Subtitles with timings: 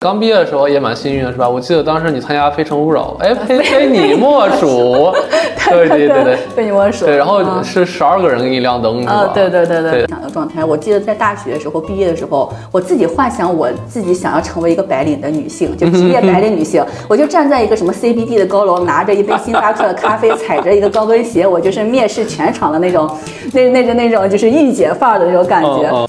[0.00, 1.48] 刚毕业的时候也蛮幸运的，是吧？
[1.48, 5.12] 我记得当时你参加《非诚勿扰》，哎，非 非你莫属，
[5.68, 7.04] 对对对对，非你莫属。
[7.04, 9.32] 对，然后是十二个人给你亮灯，是吧？
[9.34, 10.06] 对对对对。
[10.06, 16.80] 想的状态，我记得在大学的时候，毕业的时候，我自己幻想我自己想要成为一个白领的女性，就职业白领女性，
[17.10, 23.10] 我就站在一个什么 CBD 的高楼，拿着一杯星巴克的咖啡，踩着一个高跟鞋，我就是蔑视全场的那种，
[23.52, 26.06] 那那种那种就是御姐范儿的那种感觉。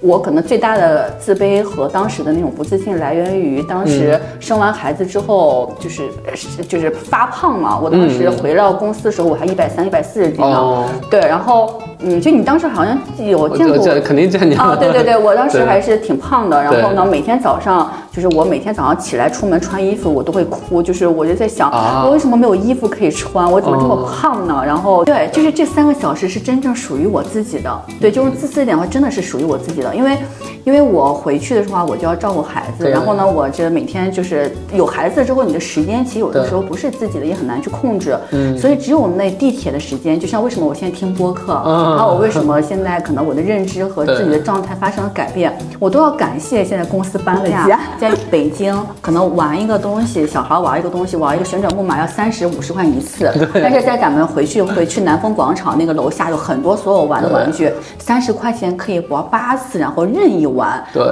[0.00, 6.08] 我可能最大的自卑和当时的那种不自信，来源于当时生完孩子之后，就是
[6.68, 7.78] 就是发胖嘛。
[7.78, 10.84] 我当时回到公司的时候，我还一百三、一百四十斤呢。
[11.10, 11.80] 对，然后。
[12.02, 14.74] 嗯，就你当时好像有见过，肯定见你啊！
[14.78, 16.62] 对对对，我当时还是挺胖的。
[16.62, 21.70] 然后呢，每天早上就是我每天早上起来出门穿衣服，我都会哭，就是我就在想，
[22.04, 23.50] 我为什么没有衣服可以穿？
[23.50, 24.62] 我怎么这么胖呢？
[24.64, 27.82] 然后对，就是这三个小时是真正属于我自己的。
[28.00, 29.94] 对，就是自私一点的话，真的是属于我自己的。
[29.94, 30.16] 因为，
[30.64, 38.16] 因为我回去的时候我就要照顾孩子，然后呢，我这每天就是有孩子之后，你的时间其实有的时候不是自己的，也很难去控制。
[38.30, 41.89] 嗯，所以只有那地铁的时间，就像为什么我现在听播客。
[41.96, 60.82] 然后我为什么现在可能我的认知和自己的状态发生了改变，我都要感谢现在公司搬了家，在北京可能玩一个东西，小孩玩一个东西，玩一个旋转木马要三十五十块一次， 但是在咱们回去回去南风广场那个楼下有很多所有玩的玩具，三十块钱可以玩八次，然后任意玩。
[60.92, 61.02] 对，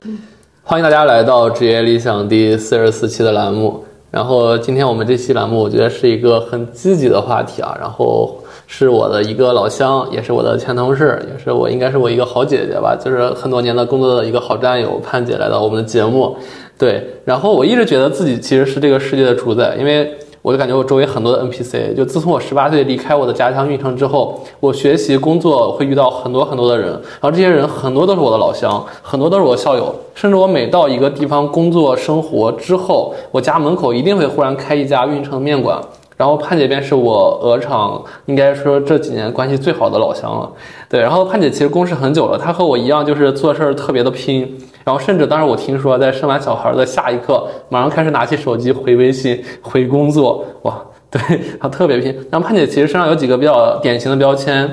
[0.62, 8.36] 欢迎大家来到职业理想第四十四期的栏目，然后今天我们这期栏目我觉得是一个很积极的话题啊，然后。
[8.70, 16.36] 是我的一个老乡，也是我的前同事，也是我应该是我一个好姐姐吧，就是很多年的工作的一个好战友盼姐来到我们的节目，
[16.78, 35.80] 对，然后我一直觉得自己其实是这个世界的主宰，因为我就感觉我周围很多的 NPC，就自从我十八岁离开我的家乡运城之后，我学习工作会遇到很多很多的人，然后这些人很多都是我的老乡，很多都是我校友，甚至我每到一个地方工作生活之后，我家门口一定会忽然开一家运城面馆。
[36.18, 40.50] 然后盼姐便是我鹅厂应该说这几年关系最好的老乡了，
[40.88, 40.98] 对。
[41.00, 44.58] 然后盼姐其实公事很久了，她和我一样，就是做事儿特别的拼。
[44.84, 51.20] 然后甚至当时我听说，在生完小孩的下一刻，马上开始拿起手机回微信、回工作，哇， 对
[51.60, 52.12] 她特别拼。
[52.32, 54.68] 然后盼姐其实身上有几个比较典型的标签，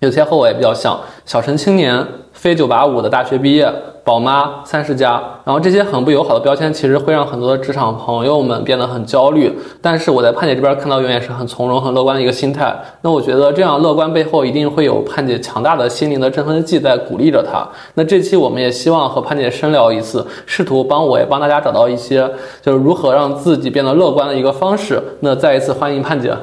[0.00, 3.72] 有些和我也比较像，小城青年，非九八五的大学毕业。
[4.08, 9.52] 宝妈三十加，然后这些很不友好的标签，其实会让很多的职场朋友们变得很焦虑。
[9.82, 12.74] 但是我在盼姐这边看到，永远是很从容、很乐观的一个心态。
[13.02, 17.68] 那我觉得这样乐观背后，一定会有盼姐强大的心灵的振奋剂在鼓励着她。
[17.96, 22.26] 那这期我们也希望和盼姐深聊一次，试图帮我也帮大家找到一些，
[22.62, 24.98] 就是如何让自己变得乐观的一个方式。
[25.20, 26.34] 那再一次欢迎盼姐。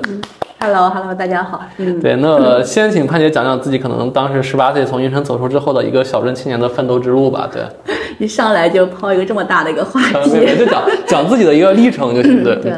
[0.57, 1.63] Hello，Hello，大家好。
[1.77, 7.49] 嗯，对，那先请潘姐讲讲自己可能当时十八岁从云城走出之后的一个小镇青年的奋斗之路吧。
[7.51, 7.61] 对，
[8.17, 12.43] 一上来就抛一个这么大的一个话题，就讲 讲自己的一个历程就行。
[12.43, 12.73] 对，对，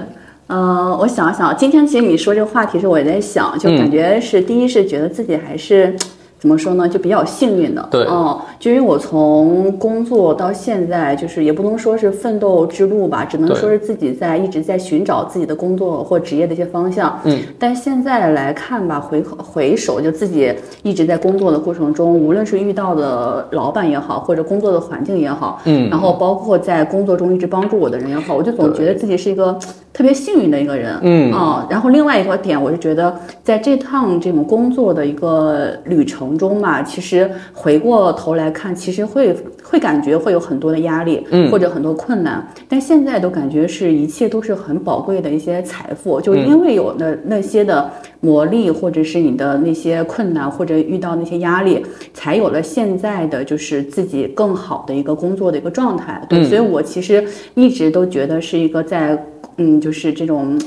[0.47, 5.95] 嗯，我想想，今天其实你说这个话题时，我也在想，就感觉是第一是觉得自己还是。
[6.39, 6.87] 怎么说呢？
[6.87, 17.19] 就比较幸运的，对，嗯，就因为我从工作到现在，就是也不能说是奋斗之路吧，只能说是自己在一直在寻找自己的工作或职业的一些方向。
[17.23, 20.53] 嗯，但现在来看吧，回回首就自己
[20.83, 29.57] 一直在工作的过程中，无论是遇到的老板也好，或者工作的环境也好，嗯，然后包括在工作中一直帮助我的人也好，我就总觉得自己是一个
[29.91, 30.95] 特别幸运的一个人。
[31.01, 36.26] 嗯，啊，然后另外一个点，我就觉得在这趟这种工作的一个旅程。
[36.35, 47.87] 中嘛，其实回过头来看，其实会会感觉会有很多的压力，嗯，或者很多困难，但现在都感觉是一切都是很宝贵的一些财富，就因为有那那些的
[48.21, 56.19] 磨砺，或者是你的那些困难，或者遇到那些压力，才有了现在的就是自己更好的一个工作的一个状态。
[56.27, 57.23] 对，所以我其实
[57.53, 59.21] 一直都觉得是一个在
[59.57, 60.59] 嗯，就是这种。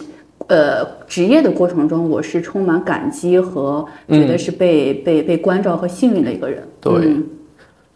[0.51, 6.67] 呃，职业的过程中，我是充满感激和觉得是被被被关照和幸运的一个人。
[6.81, 7.17] 对，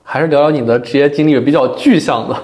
[0.04, 2.36] 还是聊聊你的职业经历比较具象的。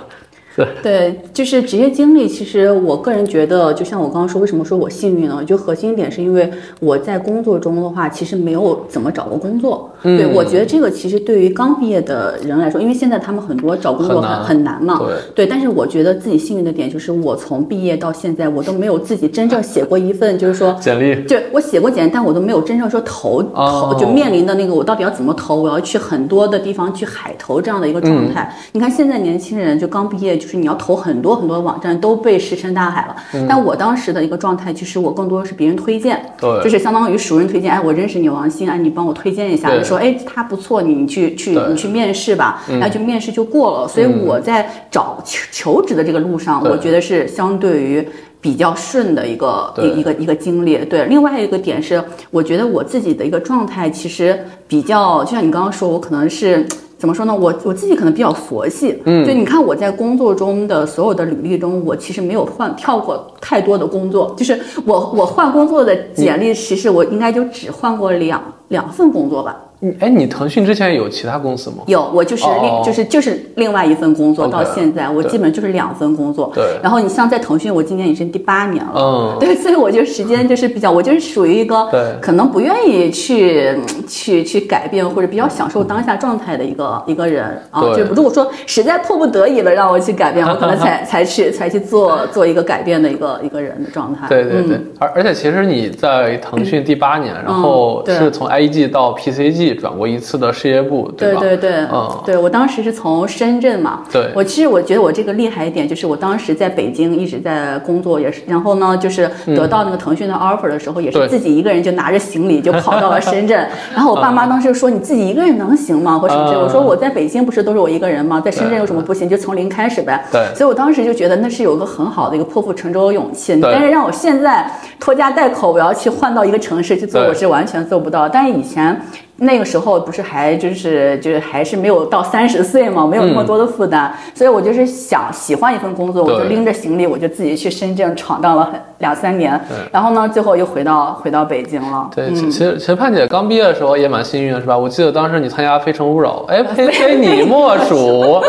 [0.83, 2.29] 对，就是职业经历。
[2.29, 5.43] 其实我个人觉得，就像我刚刚说，为什么说我幸运呢？
[5.45, 6.51] 就核心一点是因为
[6.81, 9.91] 我在工作中的话，其实没有怎么找过工作。
[10.03, 14.99] 对，我觉得这个其实对于刚毕业的人来说，因为现在他们很多找工作很很难嘛。
[15.35, 15.45] 对。
[15.45, 21.27] 对，但是我觉得自己幸运的点就是，我从毕业到现在，我都没有自己真正写过一份，就是说简历。
[21.27, 25.61] 对，我写过简历，但我都没有真正说投投，就面临的那个我到底要怎么投？
[25.61, 28.55] 我要去很多的地方去海投这样的一个状态。
[28.73, 33.17] 你看现在年轻人就刚毕业，就是你要投很多很多网站都被石沉大海了。
[33.49, 37.73] 但我当时的一个状态，其实我更多的是别人推荐，对，就是相当于熟人推荐。
[37.73, 39.71] 哎，我认识你王鑫，哎，你帮我推荐一下。
[39.83, 43.89] 说，哎，他不错，你去去你去面试吧，嗯然后就面试就过了。
[43.89, 48.09] 所以我在找求求职的这个路上，我觉得是相对于。
[48.43, 51.05] 比较顺的一个一一个一个经历，对。
[51.05, 56.67] 另外一个点是，我觉得我自己的一个状态其实比较，就像你刚刚说，我可能是
[57.01, 57.35] 怎么说呢？
[57.35, 69.57] 我我自己可能比较佛系，嗯，就你看我在工作中的所有的履历中，我其实没有换跳过太多的工作，就是我我换工作的简历，其实我应该就只换过两两份工作吧。
[69.83, 71.79] 你哎，你腾讯之前有其他公司吗？
[71.87, 76.53] 有，我就是另、哦就是就是另外一份工作到现在，我基本就是两份工作。
[76.55, 78.93] 对然后你像在腾讯，我今年已经第八年了。
[78.95, 87.81] 嗯， 对，所以我就时间就是比较，我就是属于一个对可能不愿意去嗯去去改变或者比较享受当下状态的一个一个人啊。
[87.81, 94.27] 对就如果说实在迫不得已了让我去改变，我可能才 才去才去做做一个改变的一个一个人的状态。
[94.29, 101.13] 对对对嗯，而而且其实你在腾讯第八年，然后是从 IEG 到 PCG 转过一次的事业部，吧？
[101.17, 113.59] 对对对，嗯对我当时是从深圳嘛，对我其实我觉得我这个厉害一点就是我当时在北京一直在工作，也是，然后呢就是得到那个腾讯的 offer 的时候，也是自己一个人就拿着行李就跑到了深圳，
[113.95, 116.19] 然后我爸妈当时说你自己一个人能行吗？
[116.19, 118.41] 或什么我说我在北京不是都是我一个人吗？
[118.41, 119.29] 在深圳有什么不行？
[119.29, 120.25] 就从零开始呗。
[120.31, 128.29] 对所以我当时就觉得那是有一个很好的一个破釜沉舟的勇气，但是让我现在拖家带口，我要去换到一个城市去做，我是完全做不到。
[128.29, 129.01] 但是以前
[129.43, 139.59] 那个时候不是还就是就是还是没有到三十岁嘛，没有那么多的负担，所以我就是想喜欢一份工作，我就拎着行李，我就自己去深圳闯荡了很两三年，
[139.91, 142.11] 然后呢，最后又回到回到北京了。
[142.15, 144.77] 对，嗯其其实其实盼姐刚毕业的时候也蛮幸运的，是吧？
[144.77, 148.43] 我记得当时你参加《非诚勿扰》，哎， 非非你莫属，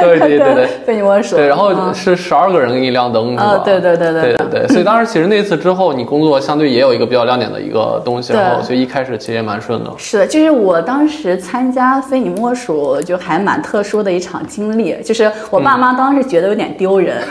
[0.00, 0.66] 对 对对对。
[0.84, 1.36] 非你莫属。
[1.36, 3.62] 对，然后嗯是十二个人给你亮灯，是吧？
[3.64, 4.68] 对对对对对对。
[4.68, 9.90] 所以当时其实那次之后，你工作相对也有一个比较亮点的一个东西，然后所以一开始其实也蛮顺的。
[9.96, 14.96] 是的，就是我当时参加非你莫属，就还蛮特殊的一场经历。
[15.04, 17.22] 就是我爸妈当时觉得有点丢人，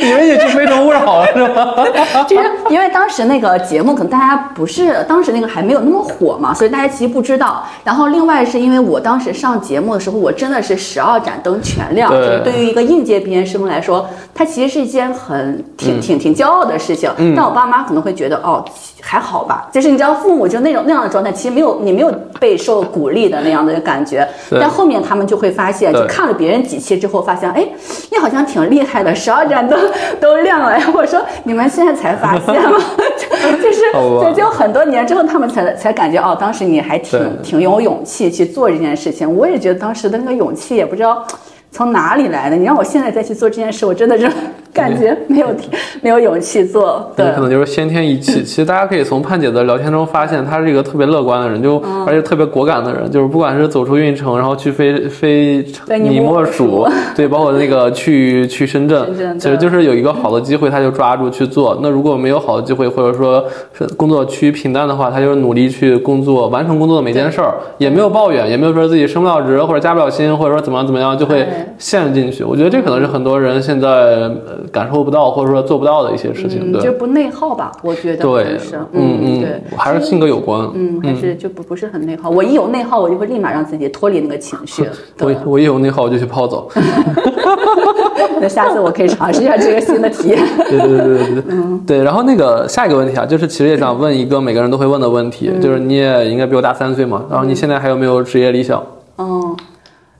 [0.00, 2.24] 以 为你去《非诚勿扰》了是吧？
[2.24, 7.62] 就是因为当时那个节目可能大家不是当时那个还没有那么火嘛，所以大家其实不知道。
[7.84, 17.10] 然后另外是因为我当时上节目的时候，我真的是十二盏灯全亮，对就是对于一个应届毕业生来说，它其实是一件很挺挺挺骄傲的事情。
[17.36, 18.64] 但我爸妈可能会觉得哦
[19.00, 24.26] 还好吧，就是你知道父母就那种那样的状态，其实没有你没有备受鼓励的那样的感觉。
[24.50, 27.66] 但后面他们就会发现，就看了别人几期之后，发现哎
[28.10, 29.78] 你好像挺厉害的，十二盏灯
[30.20, 30.78] 都亮了。
[30.94, 32.78] 我说你们现在才发现吗？
[33.18, 39.36] 就 就是好吧就就很多年之后，他们才才感觉哦，当时你还挺挺有勇气去做这件事情。
[39.36, 41.26] 我也觉得当时的那个勇气也不知道
[41.70, 42.56] 从哪里来的。
[42.56, 44.30] 你让我现在再去做这件事，我真的是
[44.72, 45.48] 感觉没有
[46.00, 47.12] 没有勇气做。
[47.16, 48.42] 对有可能就是先天一气。
[48.44, 53.10] 其实大家可以从盼姐的聊天中发现，她是一个特别乐观的人，就、嗯而且特别果敢的人。
[53.10, 61.78] 就是不管是走出运城，然后去非非非你你莫莫属属， 对，包括那个去去深圳，深圳其实就是有一个好的机会，他就抓住去做。
[61.82, 71.46] 那如果没有好的机会，或者说是工作趋于平淡的话，他就是努力去工作，完成工作的每件事儿，也没有抱怨，也没有说自己升不了职或者加不了薪，或者说怎么样怎么样，就会
[71.78, 72.42] 陷进去。
[72.42, 74.32] 我觉得这可能是很多人现在呃
[74.70, 76.72] 感受不到或者说做不到的一些事情。
[76.80, 79.62] 就不内耗吧，我觉得对是，嗯嗯，对。
[79.76, 80.68] 还是性格有关。
[80.74, 82.30] 嗯，还是就不不是很内耗。
[82.30, 84.84] 我一有内耗，我就会立马让自己脱离那个情绪。
[85.20, 86.68] 我，我一有内耗我就去泡澡。
[88.40, 90.38] 那下次我可以尝试一下这个新的体验。
[90.68, 91.44] 对对对对对对。
[91.86, 98.82] 对，然后那个下一个问题啊，就是其实也想问一个每个人都会问的问题，就是你也应该比我大三岁嘛，然后你现在还有没有职业理想？
[99.18, 99.56] 嗯，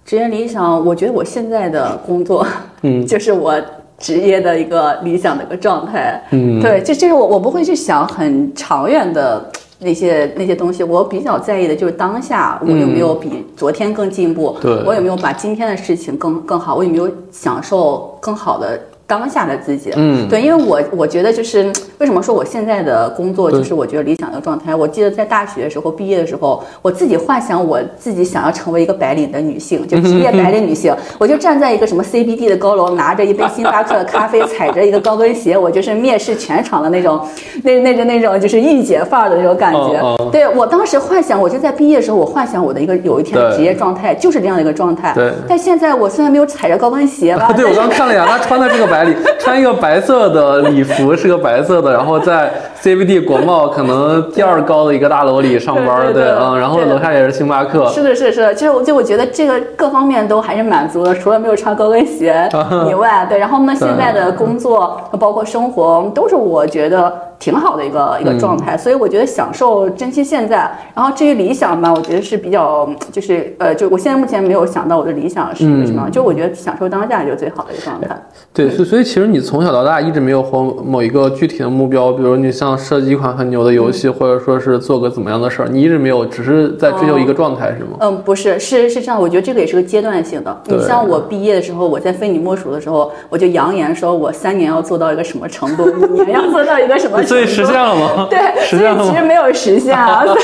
[0.04, 2.46] 职业理想，我觉得我现在的工作，
[2.82, 3.54] 嗯，就是我
[4.02, 6.22] 职业的一个理想的一个状态。
[6.32, 18.78] 嗯，对，这这是我我不会去想很长远的那些那些东西，我比较在意的就是当下我有没有比昨天更进步，嗯对我有没有把今天的事情更更好，我有没有享受更好的。
[19.12, 24.74] 当下的自己，嗯对，因为我我觉得就是为什么说我现在的工作就是我觉得理想的状态。
[24.74, 37.20] 我记得在大学的时候毕业的时候，我自己幻想我自己想要成为一个白领的女性，就职业白领女性，我就站在一个什么 CBD 的高楼，拿着一杯星巴克的咖啡，踩着一个高跟鞋，我就是面试全场的那种，
[37.62, 39.78] 那那种那种就是御姐范儿的那种感觉。
[39.78, 45.12] 哦哦对我当时幻想，我就在毕业的时候，我幻想我的一个有一天的职业状态就是这样的一个状态。
[45.14, 49.01] 对但现在我虽然没有踩着高跟鞋吧，对，我刚看了一眼，他穿的这个白
[49.38, 57.88] 穿一个白色的礼服，是个白色的，然后在 CBD 国贸可能第二高的一个大楼里上班，对，嗯，然后楼下也是星巴克。
[57.90, 62.48] 是的，是的是的，就是我就我觉得这个各方面都还是满足的，除了没有穿高跟鞋
[62.90, 63.38] 以外，对。
[63.38, 67.12] 然后呢，现在的工作包括生活都是我觉得。
[67.42, 70.58] 挺好的一个一个状态，所以我觉得享受珍惜现在。
[70.94, 78.16] 然后至于理想吧，我觉得是比较就是呃，就我现在目前没有想到我的理想是什么，就我觉得享受当下就是最好的一个状态。
[78.52, 87.96] 对，所所以其实你从小到大一直没有或某一个具体的目标，比如你像设计一款很牛的游戏，或者说是做个怎么样的事儿，你一直没有，只是在追求一个状态，是吗？
[88.00, 90.56] 嗯，不是，是是这样，我觉得这个也是个阶段性的。
[90.66, 98.26] 你像我毕业的时候，我在非你莫属的时候，我就扬言说我三年要做到一个什么程度， 五年要做到一个什么程度，所以实现了吗？
[98.30, 98.38] 对，
[98.68, 100.24] 所以其实没有实现啊。
[100.24, 100.34] 对，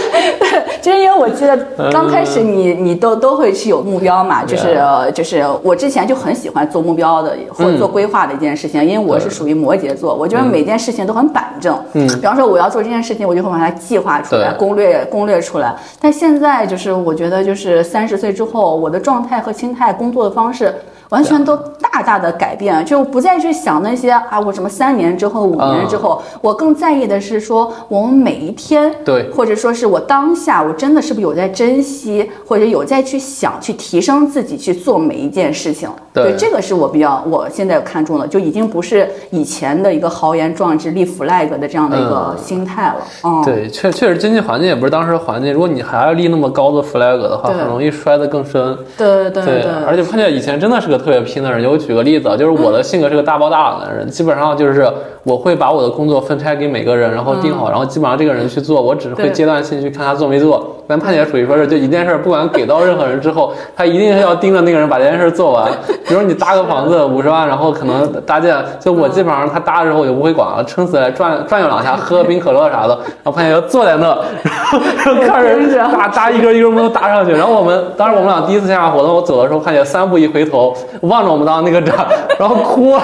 [0.80, 1.56] 就是因为我记得
[1.92, 4.78] 刚开始你你都都会是有目标嘛，就是
[5.14, 11.78] 就是我之前就很喜欢做目标的或者做规划的一件事情，因为我是属于摩羯座，我觉得每件事情都很板正。
[11.94, 15.74] 嗯，比方说我要做这件事情，我就会把它计划出来，攻略攻略出来。
[16.00, 20.74] 但现在就是我觉得就是三十岁之后，我的状态和心态、工作的方式。
[21.10, 35.88] 完全都大大的改变，就不再去想那些啊，我什么三年之后、五年之后，我更在意的是说，我们每一天，对，或者说是我当下，我真的是不是有在珍惜，或者有在去想去提升自己去做每一件事情？
[36.24, 42.96] 对，这个是我比较我现在看中的，就已经不是以前的一个豪言壮志立 flag 的这样的一个心态了。
[43.24, 48.76] 嗯，对，确确实经济环境也不是当时的环境，如果你还要立那么高的 flag 的话，很容易摔得更深。
[48.96, 50.98] 对对对，而且碰见以前真的是个。
[50.98, 54.84] 特别拼的人，就我举个例子，就是我的性格是个大包大揽的人，基本上就是
[55.22, 60.74] 我会把我的工作分拆给每个人，然后定好，然后基本上这个人去做，我只是会阶段性去看他做没做。
[60.88, 65.70] 但盼姐属于说是，就一件事不管给到任何人之后，他一定是要盯着那个人把这件事做完。
[66.06, 77.32] 比如你搭个房子五十万，然后可能搭建，就我基本上他搭的时候我就不会管了，撑死来转转悠两下，喝冰可乐啥的，然后潘姐就坐在那，然后 看着搭搭一根一根木头搭上去。
[77.32, 80.74] 然后我们当时我们俩第一次线下活动，我走的时候，潘姐三步一回头。
[81.02, 81.94] 望着我们当那个展，
[82.38, 83.02] 然后哭了。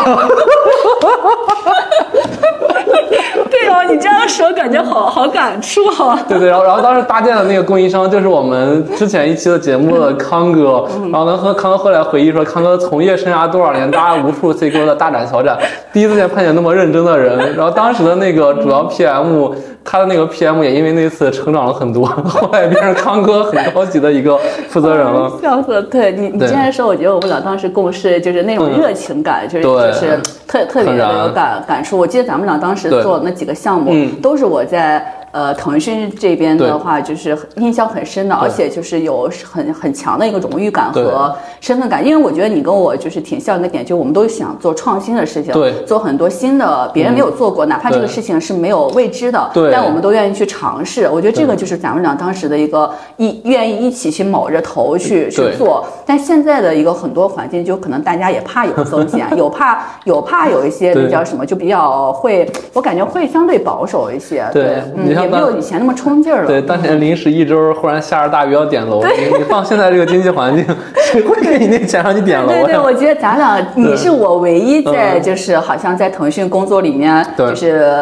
[3.65, 6.19] 对哦，你这样说感觉好好感触啊。
[6.29, 15.59] 对对，然后然后当时搭建的那个供应商就是我们之前一期的节目的康哥，然后呢和康哥后来回忆说，康哥从业生涯多少年，搭了无数 C 哥的大展小展，
[15.93, 17.57] 第一次见潘姐那么认真的人。
[17.57, 19.53] 然后当时的那个主要 PM。
[19.85, 24.37] 他的那个 PM 也因为那次成长了很多， 后来变成康哥很高级的一个
[24.69, 25.31] 负责人了。
[25.43, 25.83] 笑死！
[25.85, 31.99] 对你，你这样说，我觉得我们俩当时共事就是那种热情感，就是就是特特别的有感感触。
[31.99, 35.21] 我记得咱们俩当时做那几个项目，都是我在。
[35.35, 42.07] 呃，腾讯这边的话，就是印象很深的，而且就是有很很强的一个荣誉感和身份感。
[42.07, 51.09] 因为我觉得你跟我就是挺像一个点，就我们都想做创新的事情，对，做很多新的别人没有做过，哪怕这个事情是没有未知的，对，但我们都愿意去尝试。
[51.13, 55.85] 我觉得这个就是咱们俩当时的一个一愿意一起去卯着头去去做。
[56.07, 64.49] 但现在的一个很多环境，就可能大家也怕有风险， 有怕有怕有一些比较什么，就比较会，我感觉会相对保守一些。
[64.53, 65.24] 对，嗯。
[65.25, 66.47] 也没有以前那么冲劲儿了。
[66.47, 70.65] 对，当年临时一周忽然下着大雨要点楼，你你放现在这个经济环境，
[71.11, 72.49] 谁会给你那钱让你点楼？
[72.49, 77.93] 对对，我觉得咱俩你是我唯一在就是好像在腾讯工作里面就是。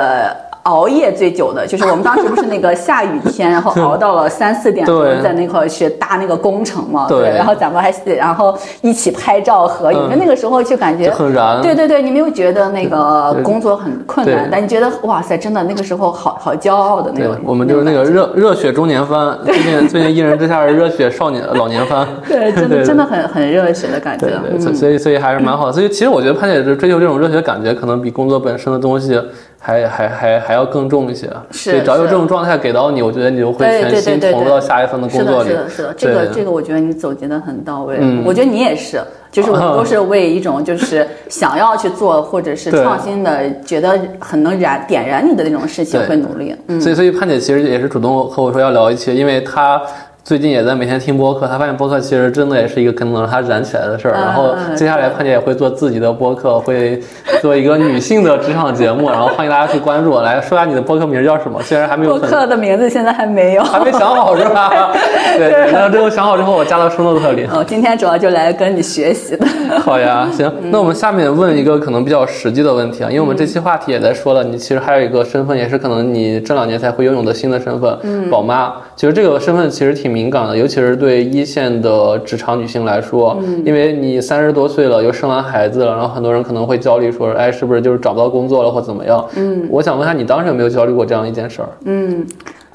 [0.65, 7.07] 熬夜最久的就是我们当时不是那个下雨天，然后熬到了三四点钟，在那块去搭那个工程嘛。
[7.09, 7.31] 对。
[7.31, 11.61] 然后咱们还然后一起拍照合影，那个时候就感觉很燃。
[11.61, 17.37] 对对对，你没有觉得那个工作很困难，但你觉得哇塞，真的那个时候好好骄傲的那种。
[17.45, 22.07] 我们就是那个热热血中年番，最近最近一人之下是热血少年老年番。
[22.29, 24.27] 对，真的真的很很热血的感觉。
[24.27, 25.73] 对对，所以所以还是蛮好的。
[25.73, 29.21] 所以其实我觉得潘姐是追求这种热血感觉，可能比工作本身的东西。
[29.65, 35.51] 还还还还要更重一些，是，只要有这种状态给到你，我觉得你就会全心投入到下一份的工作里。
[35.51, 37.99] 是的，是的，是的，这个这个，我觉得你总结的很到位。
[38.01, 39.01] 嗯，我觉得你也是，
[39.31, 46.57] 就是我们 都是为一种就是想要去做或者是创新的，觉得很能燃点燃你的那种事情会努力。
[46.67, 49.81] 嗯，所以所以潘姐其实也是主动和我说要聊一期，因为她。
[50.25, 54.15] 最近也在每天听播客，他发现播客其实真的也是一个可能让他燃起来的事儿。
[54.15, 57.03] 然后接下来潘姐也会做自己的播客，会
[57.41, 60.17] 做一个女性的职场节目，然后欢迎大家去关注。
[60.21, 61.61] 来说下你的播客名叫什么？
[61.63, 62.17] 虽然还没有。
[62.17, 64.93] 播客的名字现在还没有，还没想好是吧？
[65.37, 67.45] 对，那之后想好之后我加到生动特里。
[67.53, 69.45] 哦，今天主要就来跟你学习的。
[69.83, 78.73] 好呀， 行，那我们下面问一个可能比较实际的问题啊，因为我们这期话题也在说了，你其实还有一个身份，也是可能你这两年才会拥有的新的身份，嗯，宝妈。
[78.95, 89.27] 其实这个身份其实挺挺敏感的，尤其是对一线的职场女性来说，因为你三十多岁了，又生完孩子了，然后很多人可能会焦虑说，哎，是不是就是找不到工作了或怎么样？
[89.37, 91.69] 嗯，我想问下你当时有没有焦虑过这样一件事儿？
[91.87, 92.27] 嗯。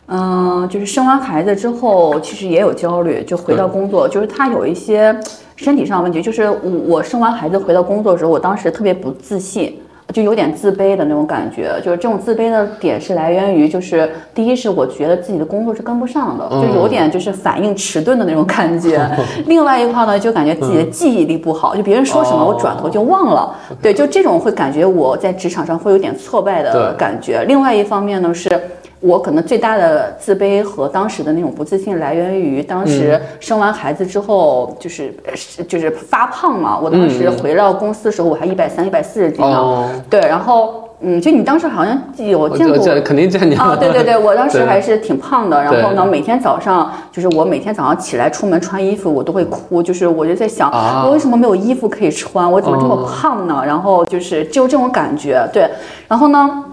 [0.09, 5.13] 嗯，就是生完孩子之后，其实也有焦虑，就回到工作，就是他有一些
[5.57, 6.21] 身体上问题。
[6.21, 6.49] 就是
[6.87, 9.77] 我生完孩子回到工作的时候，我当时特别不自信，
[10.13, 11.79] 就有点自卑的那种感觉。
[11.83, 18.99] 就是这种自卑的点是来源于，就是第一是我觉得自己的工作是跟不上的，就有点就是反应迟钝的那种感觉。
[19.47, 23.55] 另外一块呢，就感觉自己的记忆力不好，就别人说什么我转头就忘了。
[23.81, 27.43] 对，就这种会感觉我在职场上会有点挫败的感觉。
[27.47, 28.49] 另外一方面呢是。
[28.99, 35.13] 我可能最大的自卑和当时的那种不自信来源于当时生完孩子之后，就是
[35.67, 36.79] 就是发胖嘛。
[36.79, 40.03] 我当时回到公司的时候，我还一百三、一百四十斤呢。
[40.09, 43.75] 对，然后嗯，就你当时好像有见过，肯定见你啊。
[43.75, 45.63] 对对对， 我当时还是挺胖的。
[45.63, 50.71] 然后呢，每天早上就是我每天早上起来出门穿衣服，我都会哭，就是我就在想，
[51.05, 52.51] 我为什么没有衣服可以穿？
[52.51, 53.61] 我怎么这么胖呢？
[53.63, 55.47] 然后就是就这种感觉。
[55.53, 55.69] 对，
[56.07, 56.63] 然后呢？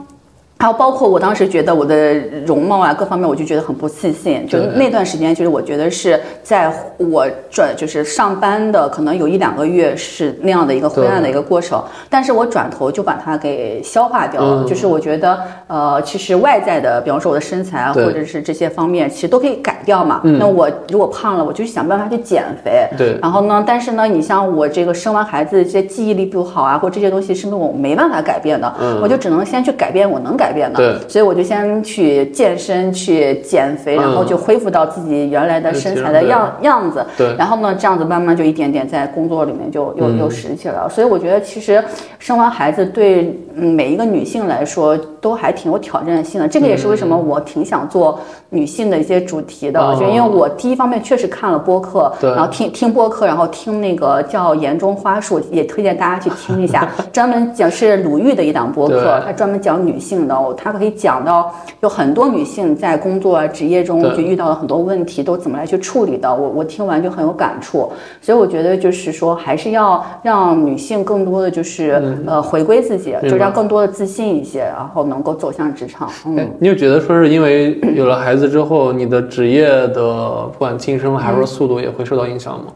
[0.58, 2.14] 还有包括我当时觉得我的
[2.46, 4.46] 容貌啊各方面，我就觉得很不自信。
[4.46, 11.82] 就那段时间，就是我觉得是在我转就是上班的，可能有一两个月是那样的一个灰暗的一个过程。
[12.08, 14.64] 但是我转头就把它给消化掉了。
[14.64, 20.22] 就是我觉得，呃，其实外在的，比方说我的身材或者是这些方面，其实都可以改掉嘛。
[20.22, 22.88] 那我如果胖了，我就想办法去减肥。
[22.96, 23.18] 对。
[23.20, 28.72] 然后呢，但是呢，你像我这个生完孩子，这些记忆力不好啊，或这些东西是不是我没办法改变的。
[28.80, 28.98] 嗯。
[29.02, 30.43] 我就只能先去改变我能改。
[30.52, 37.04] 变的，对，所以我就先去健身，去减肥，然后就恢复到自己原来的身材的样样子。
[37.16, 40.88] 对，然后呢，这样子慢慢就一点点在工作里面就又又拾起来了。
[40.88, 41.82] 所以我觉得，其实
[42.18, 46.48] 生完孩子对每一个女性来说都还挺有挑战性的。
[46.48, 48.18] 这个也是为什么我挺想做
[48.50, 60.33] 女性的一些主题的，就因为我第一方面确实看了播客，然后听听播客，然后听那个叫《言中花树》，也推荐大家去听一下， 专门讲是鲁豫的一档播客，他专门讲女性的。
[60.56, 66.32] 他可以讲到有很多女性在工作职业中就遇到了很多问题，都怎么来去处理的。
[66.34, 76.10] 我我听完就很有感触，所以我觉得就是说，还是要让女性更多的就是呃回归自己，就让更多的自信一些，然后能够走向职场。
[76.26, 82.64] 嗯，你有觉得说是因为有了孩子之后，你的职业的不管晋升还是速度也会受到影响吗？
[82.68, 82.72] 嗯，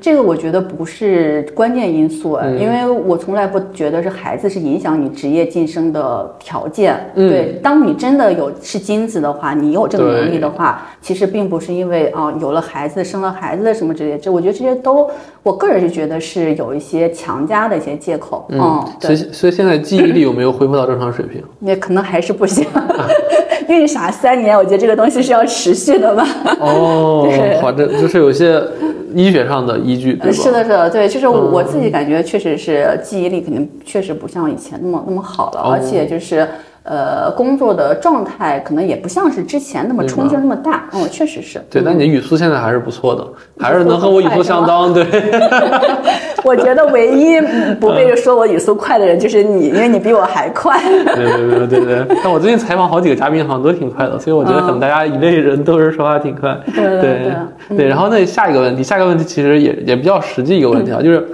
[0.00, 6.98] 这个我觉得不是关键因素，因为我从来不觉得是孩子是影响你职业晋升的条件。
[7.14, 15.08] 对，当你真的有是金子的话，你有这个能力的话，其实并不是因为啊有了孩子、生了孩子的什么之类，这我觉得这些都，
[15.42, 18.46] 我个人是觉得是有一些强加的一些借口。
[18.50, 21.42] 嗯，所以所以现在记忆力有没有恢复到正常水平？
[21.60, 22.66] 也可能还是不行。
[23.68, 26.26] 孕傻三年，我觉得这个东西是要持续的吧。
[26.60, 27.28] 哦，
[27.62, 28.62] 好的，就是有些。
[29.14, 36.46] 医学上的依据，对是的，是的，对，就是我自己感觉，确实是记忆力肯定确实不像以前那么那么好了，而且就是。
[36.88, 41.60] 呃，工作的状态可能也不像是之前那么冲劲那么大，嗯，确实是。
[41.68, 43.26] 对，但你的语速现在还是不错的，
[43.58, 44.94] 还是能和我语速相当。
[44.94, 45.04] 对，
[46.44, 47.40] 我觉得唯一
[47.80, 50.80] 不被说我语速快的人就是你，因为你比我还快。
[51.14, 52.06] 对对对对对。
[52.22, 56.56] 但我最近采访好几个嘉宾，好像都挺快的，所以我觉得可能大家一类人都是说话挺快。
[56.72, 57.00] 对对
[57.68, 57.88] 对对。
[57.88, 61.26] 然后那下一个问题，下一个问题其实也也比较实际一个问题啊，就是。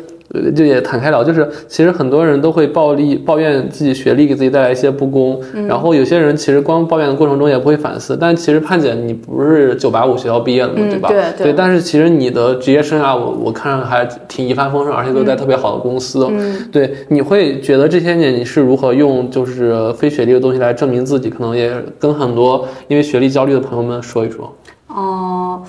[0.54, 8.16] 就也坦开聊，就是其实很多人都会暴力抱怨自己学历给自己带来一些不公，然后有些人其实光抱怨的过程中也不会反思。
[8.18, 11.08] 但其实盼姐你不是九八五学校毕业的嘛，对吧？
[11.08, 11.52] 对对。
[11.52, 16.26] 但是其实你的职业生涯，我我看上还挺一帆风顺，而且都在特别好的公司。
[16.30, 16.68] 嗯。
[16.72, 21.28] 对，你会觉得这些年你是如何用就是非学历的东西来证明自己？
[21.28, 24.54] 可能也跟很多因为学历焦虑的朋友们说一说。
[24.88, 25.62] 哦。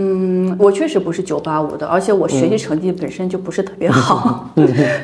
[0.00, 4.48] 嗯，我确实不是九八五的，而且我学习成绩本身就不是特别好。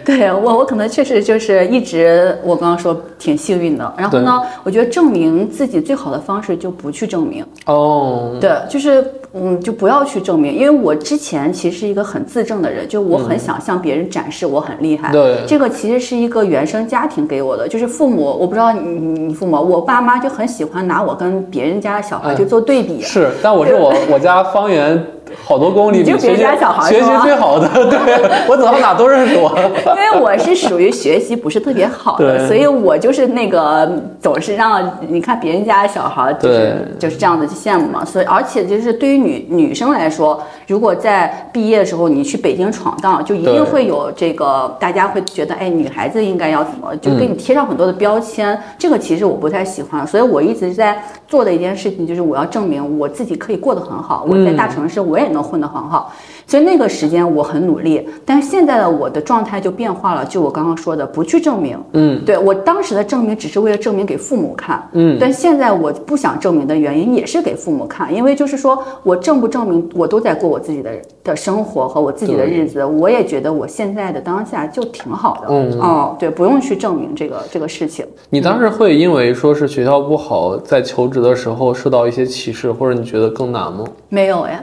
[0.07, 3.93] 对我，我可能确实就是一直，我刚刚说挺幸运的。
[3.97, 7.45] 然后呢，我觉得证明自己最好的方式就不去证明。
[7.67, 15.11] 哦，对，就是嗯，就不要去证明，因为我之前其实是一个很自证的人，就我很想向别人展示我很厉害。
[15.11, 23.01] 对，这个其实是一个原生家庭给我的，就是父母，我不知道你你父母，我爸妈就很喜欢拿我跟别人家的小孩去做对比。
[23.03, 24.84] 是，但我是我我家方圆。
[24.85, 29.51] Amen 好多公里，就别人家小孩学习最好的， 对我走到哪都认识我。
[29.97, 38.05] 因为我是属于学习不是特别好的，所以我就是那个总是让你看别人家小孩就是就是这样子去羡慕嘛。
[38.05, 48.59] 所以而且就是对于女女生来说，如果在毕业的时候你去北京闯荡，就一定会有这个大家会觉得，哎，女孩子应该要怎么，就给你贴上很多的标签。
[48.79, 54.27] 这个其实我不太喜欢，所以我一直在做的一件事情就是我要证明我自己可以过得很好。
[54.29, 56.13] 我在大城市我也能混得很好。
[56.47, 60.23] 所以那个时间我很努力，但是现在的我的状态就变化了。
[60.27, 70.91] 就我刚刚说的，不去证明，嗯，对我当时的证明只是为了证明给父母看，嗯，但现在我不想证明的原因也是给父母看，因为就是说我证不证明，我都在过我自己的
[71.25, 78.05] 的生活和我自己的日子，我也觉得我现在的当下就挺好的，嗯，哦，对，不用去证明这个这个事情。
[78.29, 83.85] 你当时会因为说是学校不好，在求职的时候受到一些歧视，或者你觉得更难吗？
[84.11, 84.63] 没有哎。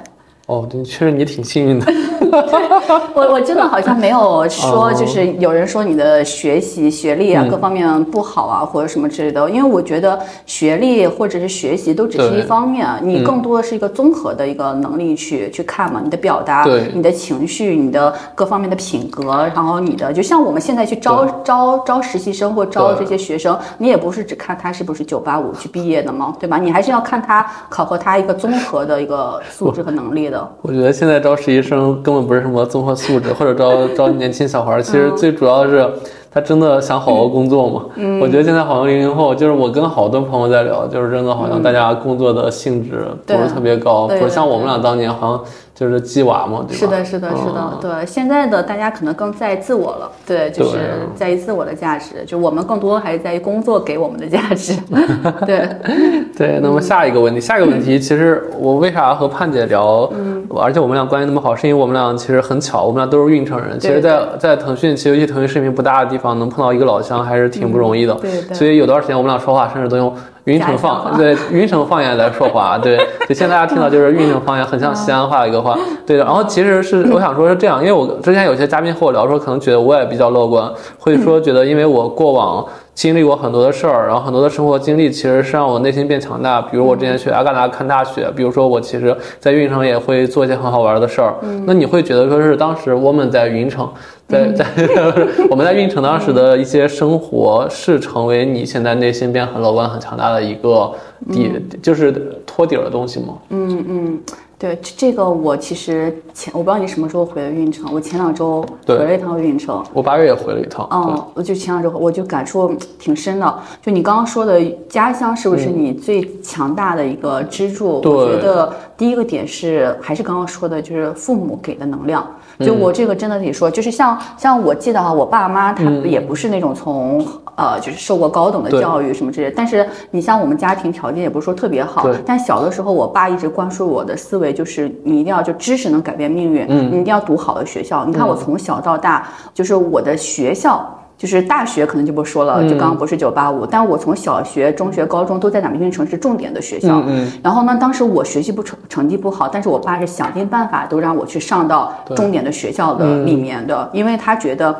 [0.52, 1.86] 哦，对，确实你挺幸运的。
[3.16, 9.50] 我我真的好像没有说，就是有人说你的学习学历啊各方面不好啊，或者什么之类的。
[9.50, 16.02] 因为我觉得学历或者是学习都只是一方面，你更多的是一个综合的一个能力去去看嘛。
[16.04, 26.58] 你的表达，你的情绪，你的各方面的品格，然后你的，就像我们现在去招招招实习生或招这些学生，你也不是只看他是不是九八五去毕业的嘛，对吧？
[26.58, 30.41] 你还是要看他考核他一个综合的一个素质和能力的。
[30.62, 35.90] 我觉得现在招实习生根本不是什么综合素质，或者招招年轻小孩儿，其实最主要的是
[36.32, 37.86] 他真的想好好工作嘛。
[38.22, 45.44] 我觉得现在好像零零后，就是我跟好多朋友在聊，就是真的好像大家工作的性质不是特别高，不是像我们俩当年好像。
[45.74, 46.80] 就是鸡娃嘛，对吧？
[46.80, 48.06] 是的，是的，是的，对。
[48.06, 50.78] 现在的大家可能更在意自我了，对，就是
[51.16, 52.24] 在意自我的价值。
[52.28, 54.74] 就我们更多还是在于工作给我们的价值，
[55.46, 55.68] 对。
[56.38, 60.12] 对，那么下一个问题，下一个问题，其实我为啥和盼姐聊，
[60.56, 63.80] 而且我们俩关系那么好，是因为我们俩其实很巧，我们俩都是运城人。
[63.80, 68.14] 其实，在在腾讯，其实尤其腾讯视频不大的地方，能碰到一个老乡还是挺不容易的。
[68.16, 68.32] 对。
[68.54, 70.14] 所以有段时间我们俩说话，甚至都用。
[70.46, 72.98] 云城方对云城方言来说话，对，
[73.30, 76.18] 就现在大家听到就是云城方言，很像西安话的一个话，对。
[76.18, 82.66] 然后其实是我想说是这样，因为我之前有些嘉宾和我聊说，可能觉得我也比较乐观，会说觉得因为我过往
[83.02, 86.62] 经历过很多的事儿，然后很多的生活经历，其实是让我内心变强大。
[86.62, 91.34] 比如我之前去阿嘎达看大雪，比如说我其实在运城也会做一些很好玩的事儿。
[91.66, 93.90] 那你会觉得说是当时我们在云城。
[94.28, 94.66] 在 在
[95.50, 100.90] 我们在运城当时的一些生活，是成为你现在内心变很乐观、很强大的一个
[101.34, 102.14] 底，就是
[102.46, 103.34] 托底儿的东西吗？
[103.50, 104.20] 嗯嗯，
[104.62, 110.88] 对，这个我其实前我不知道你什么时候回的运城，我前两周回了一趟运城，我八月也回了一趟。
[110.92, 113.60] 嗯，我就前两周我就感触挺深的。
[113.82, 118.02] 就你刚刚说的家乡是不是你最强大的一个支柱？
[118.06, 122.24] 我觉得第一个点是还是刚刚说的，就是父母给的能量。
[122.64, 138.06] 就我这个真的得说，就是像像我记得哈，我爸妈他也不是那种从呃就是受过高等的教育什么之类，但是你像我们家庭条件也不是说特别好，但小的时候我爸一直灌输我的思维就是你一定要就知识能改变命运，你一定要读好的学校。
[138.06, 140.98] 你看我从小到大就是我的学校。
[141.22, 147.00] 就是大学可能就不说了，就刚刚不是九八五，但我从小学、中学、高中都在咱们运城市重点的学校。
[147.06, 147.32] 嗯。
[147.44, 154.76] 然后呢，当时我学习不成，成绩不好，但是我爸是想尽办法都让我去上到重点的学校的里面的，因为他觉得。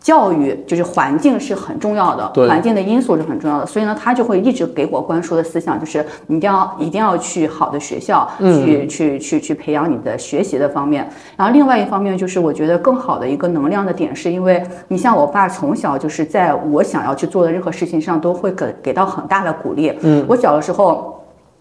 [0.00, 11.08] 教育就是环境是很重要的，环境的因素是很重要的，所以呢，他就会一直给我灌输的思想就是你一定要一定要去好的学校，去去去去培养你的学习的方面。
[11.36, 19.92] 然后另外一方面就是我觉得更好的一个能量的点，是因为你像我爸从小就是在我想要去做的任何事情上都会给给到很大的鼓励。
[20.02, 21.14] 嗯，我小的时候。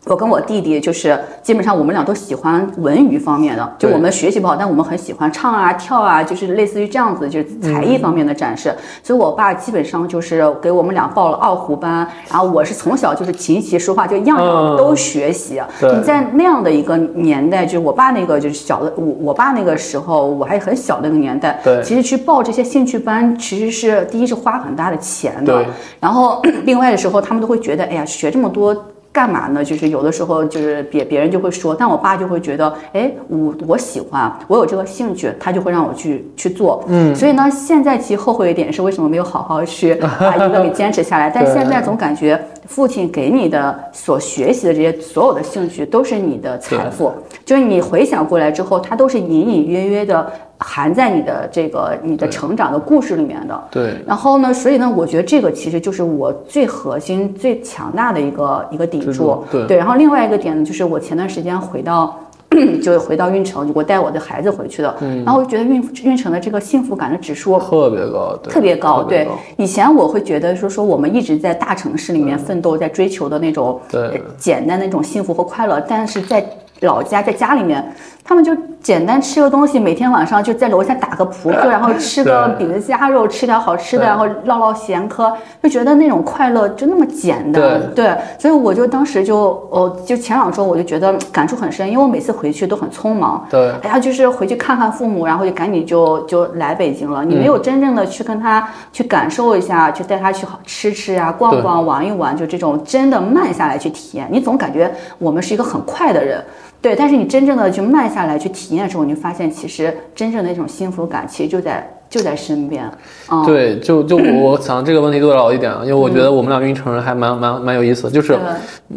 [0.06, 8.74] 我跟我弟弟就是基本上我们俩都喜欢文娱方面的，就我们学习不好，但我们很喜欢唱啊跳啊，就是类似于这样子，就是才艺方面的展示。
[9.02, 15.60] 所以，我爸基本上就是给我们俩报了二胡班，然后我是从小就是琴棋书画就样样都学习。
[15.82, 25.66] 你在那样的一个年代，就是我爸那个就是小的我我爸那个时候我还很小那个年代，其实去报这些兴趣班其实是第一是花很大的钱的，
[26.00, 28.76] 然后 另外的时候他们都会觉得，哎呀，学这么多。
[29.16, 29.64] 干嘛呢？
[29.64, 36.84] 就是有的时候，就是别别人就会说，但我爸就会觉得，哎，我我喜欢，我有这个兴趣，他就会让我去去做。
[36.90, 41.32] 嗯，所以呢，现在其实后悔一点是为什么没有好好去把一个给坚持下来。
[41.34, 47.14] 但现在总感觉父亲给你的所学习的这些所有的兴趣都是你的财富，
[47.46, 50.32] 就是你回想过来之后，它都是隐隐约约的。
[50.58, 53.96] 含在你的这个你的成长的故事里面的，对。
[54.08, 59.68] 然后呢，所以呢，我觉得这个其实就是我最核心、最强大的一个一个顶柱，对。
[59.68, 59.78] 对。
[59.78, 62.18] 然后另外一个点呢，就是我前段时间回到
[62.82, 64.96] 就回到运城，我带我的孩子回去的。
[65.26, 69.04] 然后我就觉得运运城的这个幸福感的指数特别高，特别高。
[69.04, 76.46] 对，以前我会觉得说说我们一直在大城市里面奋斗，在追求的那种对简单的那种幸福和快乐，但是在
[76.82, 77.84] 老家在家里面，
[78.28, 87.80] 他们就简单吃个东西，每天晚上就在楼下打个扑克， 然后吃个饼子夹肉，吃点好吃的，然后唠唠闲嗑，就觉得那种快乐就那么简单。
[87.94, 93.46] 对，所以我就当时就哦，就前两周我就觉得感触很深，因为我每次回去都很匆忙。
[93.48, 97.24] 对哎呀，就是回去看看父母，然后就赶紧就就来北京了。
[97.24, 104.28] 你没有真正的去跟他去感受一下，去带他去好吃吃啊，逛逛、玩一玩，就这种真的慢下来去体验。
[104.32, 106.44] 你总感觉我们是一个很快的人，
[106.86, 112.84] 对，但是你真正的去慢下来去体验的时候，你就发现其实真正的那种幸福感其实就在就在身边。
[113.28, 118.38] 啊、对，就就我我想这个问题多聊一点啊，因为我觉得我们俩运城人还蛮蛮蛮有意思，就是，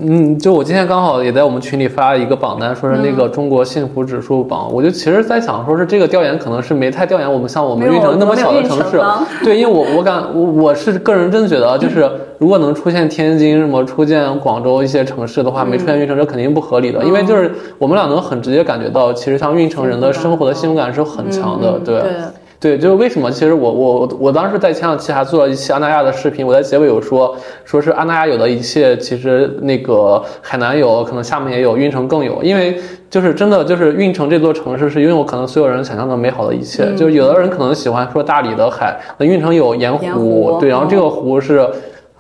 [0.01, 3.17] 嗯，就我今天刚好也在我们群里发了一个榜单，说是那嗯。
[3.17, 9.01] 个中国幸福指数榜，我就其实在想，说是这个调研可能是没太调研我们像我们运城那么小的城市
[9.43, 22.01] 对，因为我我感我我是个人真觉得啊，就是如果能出现天津什么出现广州一些城市的话，没出现运城这肯定不合理的，因为就是我们俩能很直接感觉到，其实像运城人的生活的幸福感是很强的，对
[22.61, 23.31] 对，就是为什么？
[23.31, 32.77] 其实我我我当时在前两期还做了一期安那亚的视频，我在结尾有说，说是安那亚有的一切，其实那个海南有，可能厦门也有，运城更有，因为
[33.09, 36.93] 就是真的就是运城这座城市是拥有可能所有人想象的美好的一切。
[36.95, 41.69] 就是有的人可能喜欢说大理的海，那运城有盐湖，盐湖对，然后这嗯个湖是。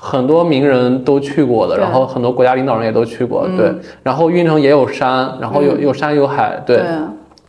[0.00, 3.74] 很多名人都去过的，然后很多国家领导人也都去过，对。
[4.04, 6.84] 然后运城也有山，然后有有山有海，对。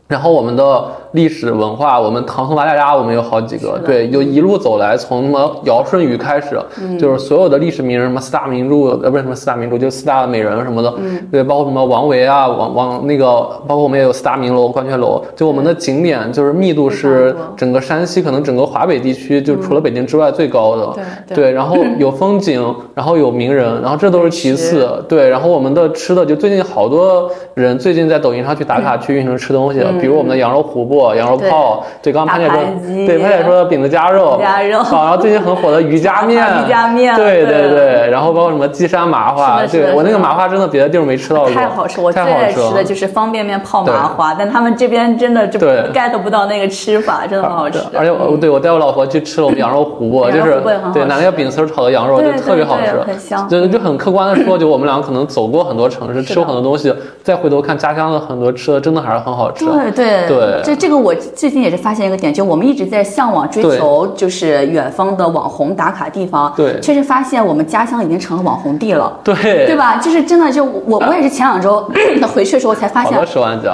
[0.07, 6.59] 然后我们的历史文化，我们唐宋八大家，我们有好几个，对，就一路走来，从什么尧舜禹开始，
[6.99, 10.93] 就是所有的历史名人，什么四大名著，呃，不是什么四大名著，就四大美人什么的，
[11.31, 13.25] 对，包括什么王维啊，王王那个，
[13.67, 32.57] 包括我们也有四大名楼、观泉楼，就我们的景点就是密度是整个山西，可能整个华北地区，就除了北京之外最高的，对对，然后 有风景，然后有名人，然后这都是其次，对，然后我们的吃的，就最近好多人最近在抖音上去打卡去运城吃东西，比如我们的羊肉胡饽、羊肉泡，对，刚刚潘姐说
[33.05, 47.79] 对，潘姐说的饼子夹肉，夹肉好，然后最近很火的瑜伽面，瑜伽面对对对对，然后包括什么鸡山麻花，对我那个麻花真的别的地儿没吃到过，太好吃，我最爱吃的了就是方便面泡麻花，但他们这边真的就 get 不到那个吃法，真的很好吃。
[47.97, 50.61] 而且我对我带我老婆去吃了我们羊肉胡饽，就是
[50.93, 59.65] 对拿那个饼丝炒的羊肉就特别好吃很香就就很客观的说， 就我们两个可能走过很多城市，吃过很多东西，再回头看家乡的很多吃的，真的还是很好吃。
[59.65, 66.51] 对对对这这个我最近也是发现一个点，就我们一直在向往追求，就是远方的网红打卡地方。
[66.57, 69.17] 对确实发现我们家乡已经成了网红地了。
[69.23, 69.35] 对
[69.67, 69.97] 对吧？
[69.97, 71.89] 就是真的，就我我也是前两周
[72.33, 73.19] 回去的时候才发现。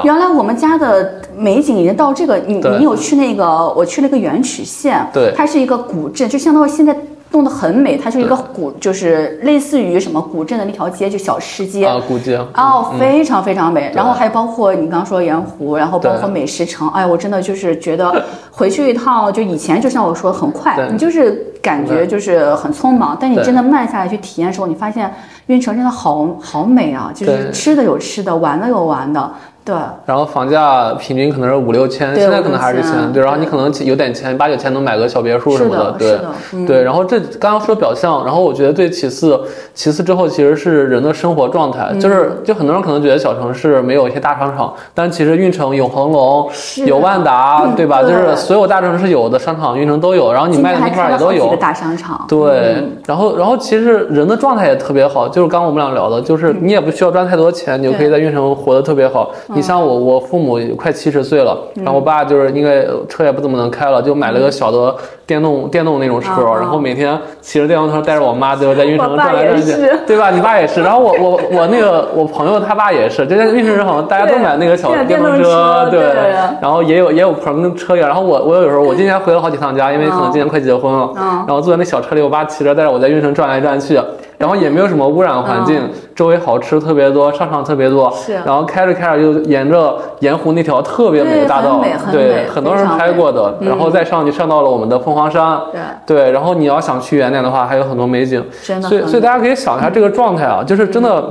[0.03, 6.95] 原来我们家的美景已经到这个，你你有去那个，我去了一个元曲县，对它是一个古镇，就相当于现在
[7.35, 11.85] 弄得很美，它是一个古，就是类似于什么古镇的那条街，就小吃街。
[11.85, 25.13] 啊，古街哦，非常非常美，然后还包括你刚刚说盐湖，然后包括美食城，哎，我真的就是觉得 回去一趟，就以前就像我说很快，你就是感觉就是很匆忙，但你真的慢下来去体验的时候，你发现
[25.47, 29.29] 运城真的好好美啊，就是吃的有吃的，玩的有玩的，
[29.65, 29.75] 对。
[30.05, 36.19] 然后房价平均可能是五六千，现在可能还是五千千，对，然后你可能有点钱，八九千能买个小别墅什么的对
[36.53, 36.83] 嗯对。
[36.83, 39.37] 然后这刚刚说表象，然后我觉得最其次，
[39.73, 46.47] 其次之后其实是人的生活状态，嗯就是就很多人可能觉得小城市没有一些大商场，但其实运城有恒隆，
[46.85, 48.03] 有万达，嗯对吧？
[48.03, 51.55] 就是所有大城市有的商场，运城都有，然后你卖的那块儿也都有。
[51.55, 59.31] 大商场，对，嗯然后然后其实人的状态也特别好，就是刚刚我们俩聊的，就是你也不需要赚太多钱，你就可以在运城活得特别好。
[59.55, 64.93] 你像我，我父母快七十岁了，然后我爸就是因为车也不怎么能开了，就买了个小的
[65.25, 69.71] 电动电动那种车，啊然后每天骑着电动车带着我妈就是在运城转来转去，
[70.05, 70.29] 对吧？
[70.29, 81.43] 你爸也是，然后我我我那个我朋友他爸也是，就在运城人好像大家都买那个小对电动车对对，然后也有也有棚跟车呀，然后我我有时候我今年回了好几趟家，因为可能今年快结婚了，嗯。
[81.47, 83.99] 然后坐在那小车里，我爸骑着带着我在运城转来转去，
[84.37, 85.81] 然后也没有什么污染环境，
[86.15, 88.35] 周围好吃特别多，商场特别多，是。
[88.45, 95.81] 然后开着开着就沿着盐湖那条特别美的大道对很美，很美，很多人拍过的，然后再上去上到了我们的凤凰山，对。
[96.15, 101.21] 对，然后你要想去远点的话，还有很多美景，真的所以所以大家可以想一下这个状态啊，就是真的，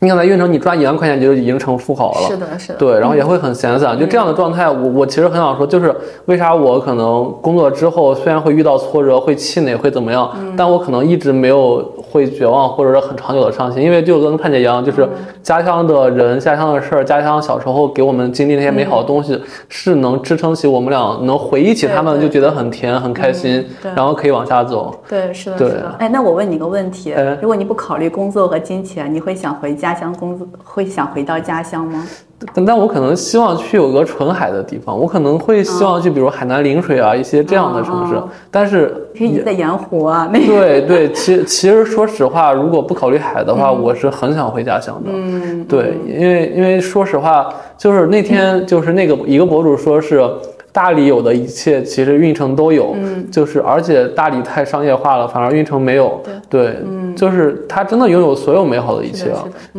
[0.00, 5.92] 你想在运城你赚一万块钱就已经成富豪了，是的，是的，对，然后也会很闲散，就这样的状态，我我其实很想说，就是
[6.26, 13.82] 为啥我可能工作之后虽然会遇到挫折，会气馁，会怎么样，但我可能一直没有会绝望，或者是很长久的伤心。
[13.82, 15.08] 因为就跟盼姐一样，就是
[15.42, 24.94] 家乡的人、家乡的事儿、家乡小时候给我们经历那些美好的东西，是能支撑起我们俩能回忆起他们就觉得很甜、很开心，然后可以往下走。
[25.08, 25.94] 对，是的，是的。
[25.98, 30.46] 哎，那我问你个问题：如果你不考虑工作和金钱，你会想回家乡工作？
[30.64, 32.06] 会想回到家乡吗？
[32.54, 38.14] 但但我可能希望去有个纯海的地方，我可能会希望去，比如海南陵水啊，一些这样的城市。
[38.50, 40.30] 但是可以在盐湖啊。
[40.32, 45.10] 那对对，其其实说实话，如果不考虑海的话，我是很想回家乡的。
[45.12, 50.24] 嗯，对，因为因为说实话，就是那天就是那个一个博主说是。
[50.72, 59.32] 大理有的一切，其实运城都有，嗯，就是而且大理太商业化了，反而运城没有，对，嗯，就是它真的拥有所有美好的一切，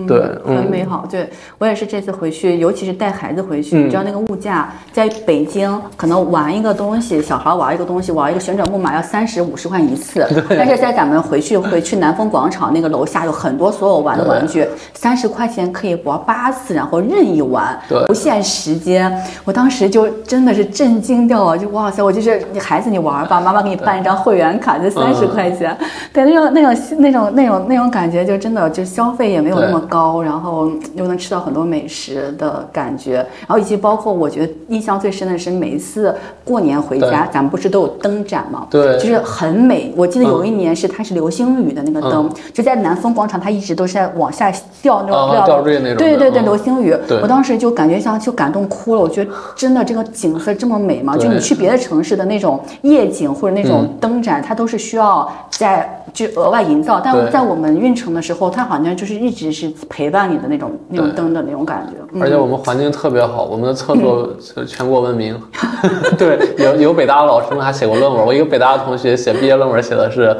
[0.07, 1.05] 对，很美好。
[1.09, 17.77] 对我也是这次回去，尤其是带孩子回去，你知道那个物价，在北京可能玩一个东西，小孩玩一个东西，玩一个旋转木马要三十五十块一次，但是在咱们回去回去南风广场那个楼下有很多所有玩的玩具，三十块钱可以玩八次，然后任意玩，
[18.07, 19.11] 不限时间。
[19.43, 20.69] 我当时就真的是。
[20.69, 22.01] 震惊掉了，就哇塞！
[22.01, 25.75] 我就是你孩子，你玩吧，妈妈给你办一张会员卡，就三十块钱，
[26.13, 38.67] 对那种那种那种那种那种感觉，就真的就消费也没有那么高，然后又能吃到很多美食的感觉，然后以及包括我觉得印象最深的是每一次过年回家，咱们不是都有灯展吗？
[38.69, 39.91] 对，就是很美。
[39.97, 45.97] 我记得有一年是它是流星雨的那个灯，就在南风广场，它一直都是在往下掉那种掉坠那种。
[45.97, 49.01] 对对对，流星雨，我当时就感觉像就感动哭了。
[49.01, 50.79] 我觉得真的这个景色这么。
[50.79, 51.17] 美吗？
[51.17, 57.01] 就你去别的城市的那种夜景或者那种灯展，它都是需要在就额外营造。
[57.03, 62.21] 但在我们运城的时候，它好像就是一直是陪伴你的那种那种灯的那种感觉。
[62.21, 64.29] 而且我们环境特别好，我们的厕所
[64.65, 65.37] 全国闻名。
[66.17, 68.25] 对，有有北大的老师们还写过论文。
[68.25, 70.33] 我一个北大的同学写毕业论文写的是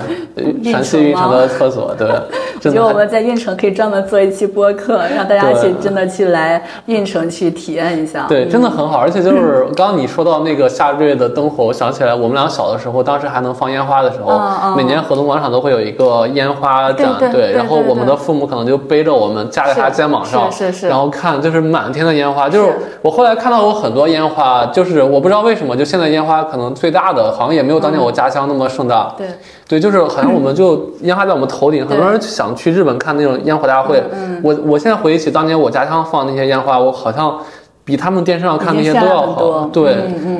[0.63, 1.93] 陕西运城的厕所。
[1.97, 2.07] 对，
[2.55, 8.25] 我觉得我们在运城可以专门做一期播客，让大家去真的去来运城去体验一下。
[8.29, 8.99] 对，真的很好。
[8.99, 10.29] 而且就是刚刚你说。
[10.29, 14.39] 到那个夏日的灯火，我想起来我们俩小的时候，当时还能放烟花的时候，
[14.75, 29.27] 每年河东广场都会有一个烟花展，对，然后我们的父母可能就背着我们，架在他肩膀上，是是，然后看就是满天的烟花，就是我后来看到过很多烟花，就是我不知道为什么，就现在烟花可能最大的好像也没有当年我家乡那么盛大，对，
[29.69, 34.03] 对，就是好像我们就烟花在我们头顶，很多人想去日本看那种烟火大会，
[34.43, 37.39] 我我现在回忆起当年我家乡放那些烟花，我好像。
[37.85, 39.95] 比他们电视上看那些都要好，对，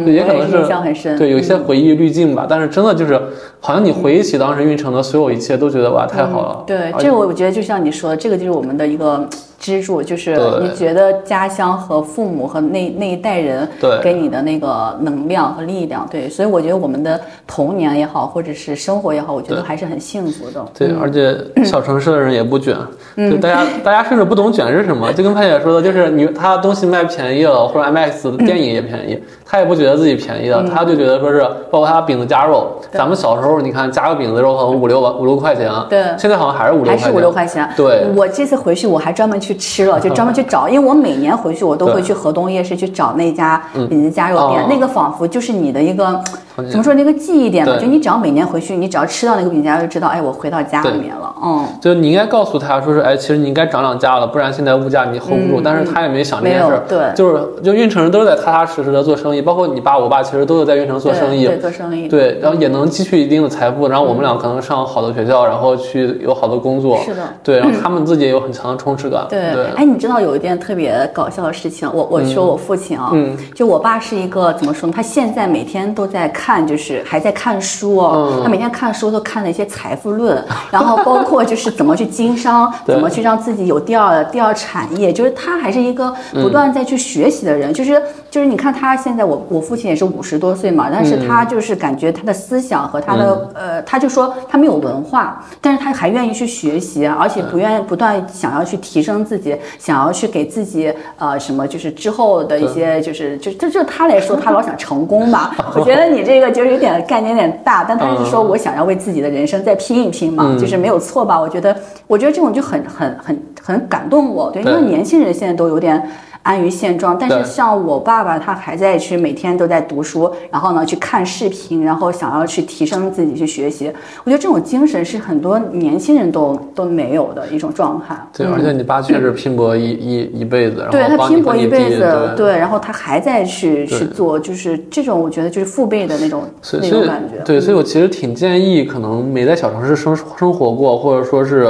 [0.06, 2.46] 也可能是对有一些回忆滤镜吧。
[2.48, 3.20] 但是真的就是，
[3.60, 6.64] 好像你回忆起当时运城的所有一切，都觉得哇，太好了。
[6.68, 9.28] 对，这个我觉得就像你说的，这个就是我们的一个。
[9.60, 13.68] 支柱就是你觉得家乡和父母和那那一代人
[14.02, 20.66] 给你的那个能量和力量，对，所以我觉得我们的童年也好，或者是生活也好，我觉得还是很幸福的。
[20.74, 22.76] 对，而且 小城市的人也不卷，
[23.18, 31.40] 就大家大家甚至不懂卷是什么，就跟潘姐说的，就是你他东西卖便宜了，或者 IMAX 电影也便宜，他也不觉得自己便宜的，他就觉得说是
[31.72, 37.68] 包括他饼子加肉，咱们小时候你看加个饼子肉可能五六五六块钱，对，现在好像还是五六还是五六块钱。
[37.76, 39.56] 对，我这次回去我还专门去。
[39.60, 46.22] 吃了，就专门去找， 因为我每年回去，我都会去河东夜市去找那家饼子加肉店，那个仿佛就是你的一个。
[46.70, 47.80] 怎么说那个记忆点呢？
[47.80, 51.34] 就你只要每年回去，你只要吃到那个饼夹，就知道，哎，我回到家里面了。
[51.42, 55.62] 嗯，就你应该告诉他说是，哎，其实你应该涨涨价了，不然现在物价你 hold 不住。
[55.64, 56.82] 但是他也没想这件事。
[56.88, 61.46] 对，就是就运城人都是在踏踏实实的做生意，包括你爸我爸，其实都是在运城做生意。
[61.46, 62.08] 对，做生意。
[62.08, 67.00] 对，然后也能积蓄一定的财富，然后我们俩可能上好的学校，然后去有好的工作。
[67.06, 67.22] 是的。
[67.44, 69.26] 对，然后他们自己也有很强的充实感。
[69.30, 69.66] 对对。
[69.76, 71.90] 哎，你知道有一件特别搞笑的事情？
[71.94, 74.94] 我我说我父亲啊，嗯就我爸是一个怎么说呢？
[74.96, 77.34] 他现在每天都在看，就是还在。
[77.40, 87.74] 看书哦，他每天看书都看了一些财富论， 然后包括就是怎么去经商， 怎么去让自己有第二第二产业，就是他还是一个不断在去学习的人。
[87.74, 105.56] 就是就是你看他现在，我我父亲也是五十多岁嘛，但是他就是感觉他的思想和他的呃，他就说他没有文化，但是他还愿意去学习，而且不愿不断想要去提升自己，想要去给自己呃什么就是之后的一些就是就就就他来说，他老想成功吧。
[105.76, 107.30] 我觉得你这个就是有点概念。
[107.30, 111.40] 有点大，但他是说我想要为自己的人生再拼一拼嘛，就是没有错吧？
[111.40, 111.76] 我觉得，
[112.08, 116.10] 我觉得这种就很很很很感动我，对，因为年轻人现在都有点。
[116.44, 117.18] 安于现状。
[117.20, 123.92] 但是像我爸爸，他还在去每天都在读书，然后呢去看视频，然后想要去提升自己去学习。
[124.24, 128.16] 我觉得这种精神是很多年轻人都都没有的一种状态。
[128.34, 137.44] 对，而且你爸确实拼搏一一一辈子，然后对他拼搏一辈子，对，然后他还在去去做，就是这种我觉得就是父辈的那种那种感觉。
[137.44, 141.68] 对，所以我其实挺建议，可能没在小城市生生活过，或者说是。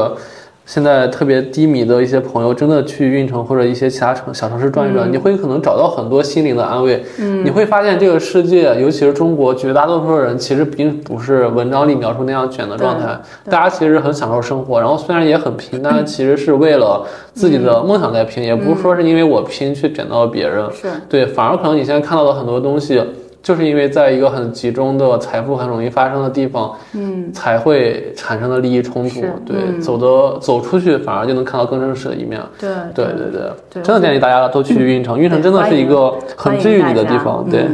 [0.70, 7.04] 现在特别低迷的一些朋友，真的去运城或者一些其他城小城市转一转，你会可能找到很多心灵的安慰。
[7.18, 13.20] 嗯，你会发现这个世界，尤其是中国，绝大多数人其实并不是文章里描述那样卷的状态。
[13.50, 17.04] 大家其实很享受生活，然后虽然也很拼， 但其实是为了
[17.34, 20.64] 自己的梦想在拼，也不是说是因为我拼去卷到别人。
[20.72, 23.02] 是对，反而可能你现在看到的很多东西。
[23.42, 29.22] 就是因为在一个很集中的财富很容易发生的地方，嗯，才会产生的利益冲突。
[29.46, 32.40] 对，走的走出去，反而就能看到更真实的一面。
[32.60, 33.42] 对，对，对，
[33.74, 35.18] 对，真的建议大家都去运城。
[35.18, 37.46] 运城真的是一个很治愈你的地方。
[37.50, 37.66] 对，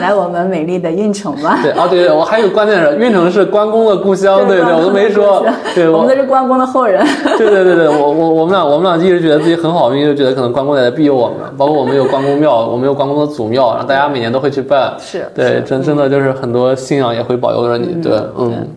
[0.00, 1.58] 来我们美丽的运城吧。
[1.64, 4.46] 对啊，对对，我还有关键是运城是关公的故乡。
[4.46, 5.44] 对对，我都没说。
[5.74, 7.04] 对，我们都是关公的后人。
[7.36, 11.38] 对对对对，我我我们俩我们俩一直觉得自己很好运，就觉得可能关公在庇佑我们。
[11.56, 14.91] 包括我们有关公庙，我们有关公的祖庙，然后大家每年都会去拜。
[14.98, 18.68] 是对，真真的就是很多信仰也会保佑着你，对，嗯。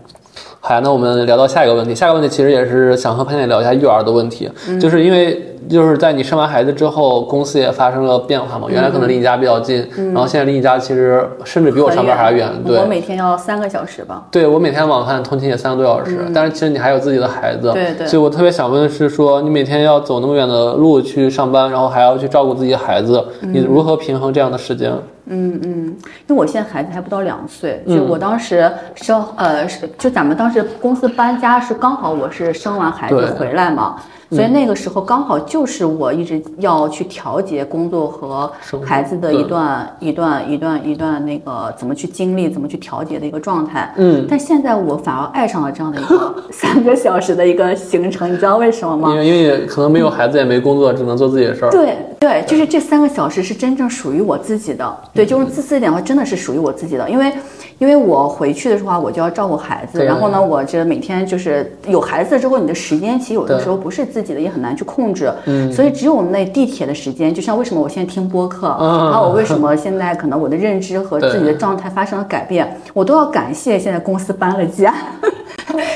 [0.68, 1.94] 好，那我们聊到下一个问题。
[1.94, 4.50] 下一个问题其实也是想和潘姐聊一下育儿的问题，
[4.82, 8.66] 就是因为就是在你生完孩子之后，公司也发生了变化嘛。
[8.68, 12.50] 原来可能离你家比较近，然后现在离你家其实甚至比我上班还远。
[12.66, 14.26] 对，我每天要三个小时吧。
[14.32, 16.18] 对，我每天往返通勤也三个多小时。
[16.34, 18.08] 但是其实你还有自己的孩子，对对。
[18.08, 24.92] 所以我特别想问的是，说你每天要走那么远的路去上班，然后还要去照顾自己的孩子，你如何平衡这样的时间？
[25.28, 25.88] 嗯嗯，
[26.28, 29.66] 因为我现在孩子还不到两岁，就我当时生呃，
[29.98, 34.02] 就咱们当时公司搬家是刚好我是生完孩子回来嘛。
[34.30, 38.52] 所以那个时候刚好就是我一直要去调节工作和
[38.84, 43.94] 孩子的一段一段一段一段那个怎么去经历怎么去调节的一个状态。
[43.98, 44.26] 嗯。
[44.30, 49.10] 但现在我反而爱上了这样的一个 三个小时的一个行程，你知道为什么吗？
[49.12, 51.70] 因为因为可能没有孩子也没工作，只能做自己的事儿。
[51.70, 54.98] 对对，就是这三个小时是真正属于我自己的。
[55.14, 57.32] 对，就是自私一点的话，真的是属于我自己的，因为。
[57.78, 65.32] 因为我回去的时候，我就要照顾孩子，然后呢，我这每天就是有孩子之后，你的时间其实有的时候不是自己的，也很难去控制。
[65.46, 74.94] 嗯，所以只有那地铁的时间，就像为什么我现在听播客，然后我为什么现在可能我的认知和自己的状态发生了改变，我都要感谢现在公司搬了家。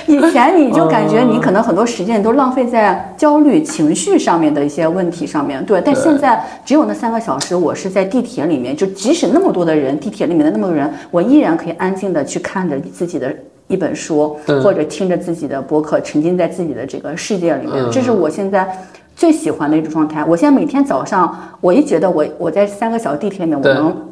[0.07, 5.81] 以前你就感觉你可能很多时间都浪费在焦虑情绪上面的一些问题上面，对。
[5.83, 13.33] 但现在只有那三个小时，我是在地铁里面，就即使那么多的人，地铁里面的那么多人，我依然可以安静的去看着自己的
[13.67, 17.89] 一本书，或者听着自己的播客，沉浸在自己的这个世界里面。
[17.91, 18.67] 这是我现在
[19.15, 20.23] 最喜欢的一种状态。
[20.25, 24.08] 我现在每天早上，我一觉得我我在三个小时地铁里面，我能。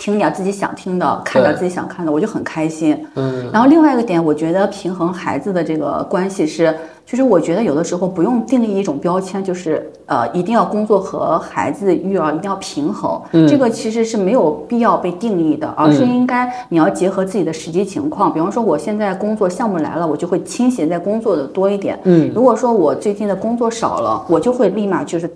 [0.00, 2.98] 听点自己想听的，看点自己想看的，我就很开心。
[3.16, 6.74] 嗯，然后另外一个点，我觉得平衡孩子的这个关系是，
[7.04, 13.20] 就是我觉得有的时候不用定义一种标签，就是呃，一定要工作和孩子育儿一定要平衡。
[13.32, 18.32] 嗯，这个其实是没有必要被定义的，而是应该你要结合自己的实际情况。
[18.32, 22.00] 比方说，我现在工作项目来了，我就会倾斜在工作的多一点。
[22.04, 25.30] 嗯，如果说我最近的工作少了，我就会立马就是。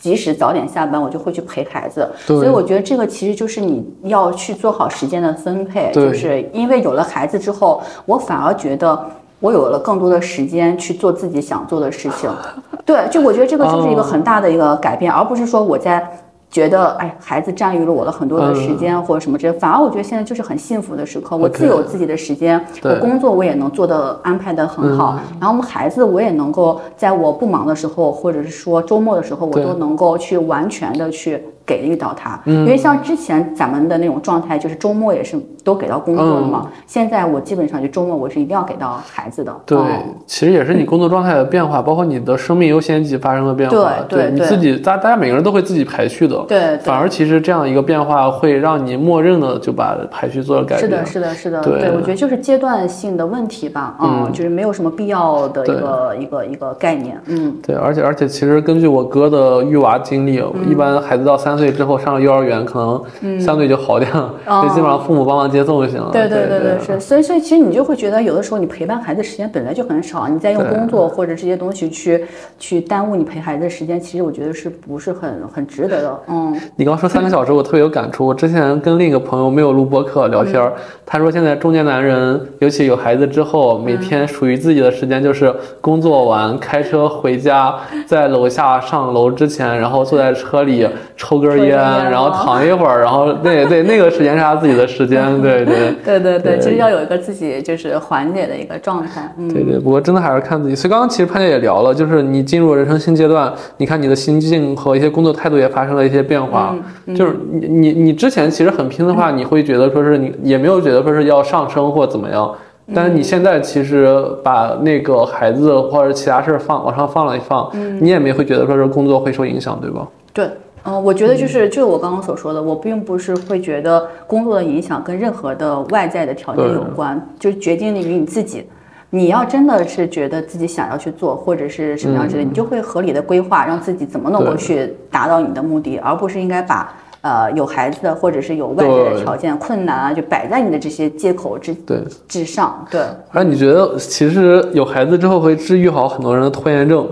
[0.00, 2.08] 即使早点下班，我就会去陪孩子。
[2.26, 5.90] 所以我觉得这个其实就是你要去做好时间的分配。
[5.92, 8.98] 就是因为有了孩子之后，我反而觉得
[9.40, 12.30] 我有了更多的时间去做自己想做的事情。
[12.86, 16.08] 对，就我觉得这个就是一个很大的一个改变，而不是说我在。
[16.50, 21.36] 觉得哎，孩子占据了我的很多的时间或者什么之类，反而我觉得现在就是很幸福的时刻。
[21.36, 25.18] 我自有自己的时间，我工作我也能做的安排的很好。
[25.38, 31.42] 然后我们孩子我也能够在我不忙的时候，或者是说周末的时候，我都能够去完全的去。
[31.68, 36.66] 给予到他，因为像之前咱们的那种状态，就是周末也是都给到工作的嘛。
[36.86, 39.54] 现在我基本上就周末我是一定要给到孩子的。
[39.66, 39.78] 对，
[40.26, 43.92] 其实也是你工作状态的变化，包括你的生命优先级发生了变化。
[44.08, 46.42] 对，你自己，大大家每个人都会自己排序的。
[46.48, 50.88] 对，反而其实这样一个变化会让你默认的就把排序做了改变。
[50.88, 51.60] 是的，是的，是的。
[51.60, 53.94] 对，我觉得就是阶段性的问题吧。
[54.00, 57.20] 嗯，就是没有什么必要的一个一个一个概念。
[57.26, 61.57] 嗯，对，而且而且其实根据我哥的育娃经历，一般孩子到三。
[61.58, 62.78] 岁之后上了幼儿园，可
[63.20, 66.10] 能相对就好点了， 就基本上父母帮忙接送就行了。
[66.12, 67.00] 对对对对，是。
[67.00, 72.24] 所以所以其实你就会觉得有的时候你陪伴孩子时间本来就很少，你再用工作或者这些东西去
[72.58, 76.20] 去耽误你陪孩子的时间，其实我觉得是不是很很值得的？
[76.28, 76.58] 嗯。
[76.76, 78.24] 你刚说三个小时，我特别有感触。
[78.24, 80.70] 我之前跟另一个朋友没有录播课聊天，
[81.04, 87.74] 他说现在中年男人，尤其有孩子之后，每天属于自己的时间就是工作完开车回家，
[88.06, 90.86] 在楼下上楼之前，然后坐在车里
[91.16, 99.32] 抽根烟，然后躺一会儿，然后对对，那个时间是他自己的时间，对对对 对对，其实要有一个自己就是缓解的一个状态。
[99.52, 100.74] 对对，不过真的还是看自己。
[100.74, 106.74] 所以刚刚其实潘姐也聊了，就是你进入人生新阶段，你看你的心境和一些工作态度也发生了一些变化，
[107.14, 112.54] 就是你你你之前其实很拼的话，你会觉得说是你也没有觉得说是要上升或怎么样。
[112.94, 114.08] 但是你现在其实
[114.42, 117.70] 把那个孩子或者其他事儿放往上放了一放，
[118.00, 120.08] 你也没会觉得说是工作会受影响，对吧？
[120.32, 120.48] 对，
[120.88, 128.66] 嗯，我觉得就是就我刚刚所说的，我并不是会觉得工作的影响跟任何的外在的条件有关，就决定于你自己。
[129.10, 136.92] 你要真的是觉得自己想要去做或者是什么样之类，你就会合理的规划，让自己怎么能够去达到你的目的，而不是应该把。
[137.20, 143.00] 呃，有孩子的，或者是有外在的条件困难啊，就摆在你的这些借口之对之上，对。
[143.32, 147.06] 而你觉得，其实有孩子之后会治愈好很多人的拖延症。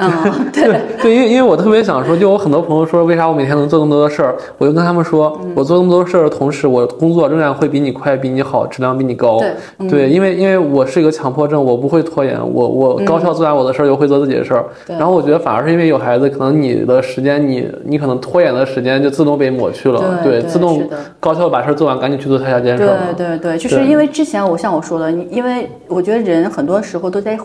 [0.00, 4.34] 嗯， 对对，因为因为我特别想说，就我很多朋友说，为啥我每天能做那么多的事儿？
[4.58, 9.38] 我就跟他们说，我做那么多事儿的同时，我工作仍然会比你快，比你好，质量比你高。
[9.78, 14.64] 对，对，因为因为我是一个强迫症，我不会拖延，我我高效做完我的事儿，又会做自己的事儿。
[14.86, 20.88] 然后我觉得反而是因为有孩子，可能你的时间，你你可能拖延的时间就自动被抹去了，对，自动
[21.18, 22.98] 高效把事儿做完，赶紧去做下一件事儿。
[23.16, 27.38] 对对对，就是因为之前我像我说的，因为我觉得人很多时候都在。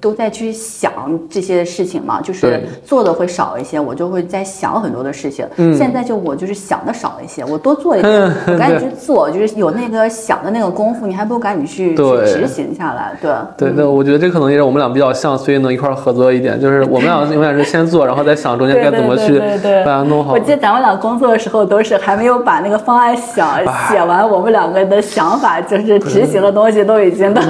[0.00, 0.92] 都在去想
[1.28, 5.46] 这些事情嘛，就是做的会少一些，我就会在想很多的事情。
[5.76, 13.12] 现在就我就是想的少一些，我多做一点，我赶紧去做，就是有那个想的那个功夫，你还不如赶紧去去执行下来。
[13.20, 19.40] 对对对，我觉得这可能也是我们俩比较像，所以能一块合作一点，就是 我们俩永远是先做，然后再想中间该怎么去
[19.84, 20.34] 把它弄好。
[20.34, 27.40] 我记得咱们俩工作的时候都是还没有把那个方案想写完，我们两个的想法就是执行的东西都已经都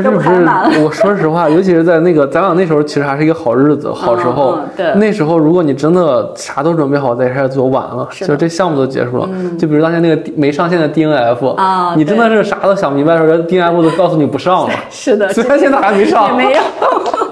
[0.00, 0.70] 都排满了。
[0.84, 1.87] 我说实话，尤其是。
[1.88, 4.58] 在那个，咱俩那时候其实还是一个好日子、好时候。
[4.76, 9.28] 对，那时候如果你真的啥都准备好再开始做，晚了，就这项目都结束了。
[9.58, 14.74] 就比如当年那个没上线的 DNF 啊，你真的是啥都想明白的时候，DNF 都告诉你不上了。
[14.90, 16.60] 是的，虽然现在还没上，也没有。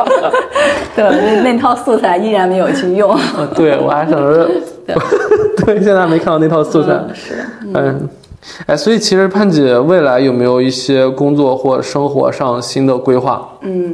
[0.96, 3.14] 对，那那套素材依然没有去用。
[3.54, 4.48] 对，我还想着，
[5.66, 6.98] 对，现在还没看到那套素材。
[7.12, 7.44] 是，
[7.74, 8.08] 嗯。
[8.66, 13.44] 哎，所以其实盼姐未来有没有一些工作或生活上新的规划？
[13.62, 13.92] 嗯，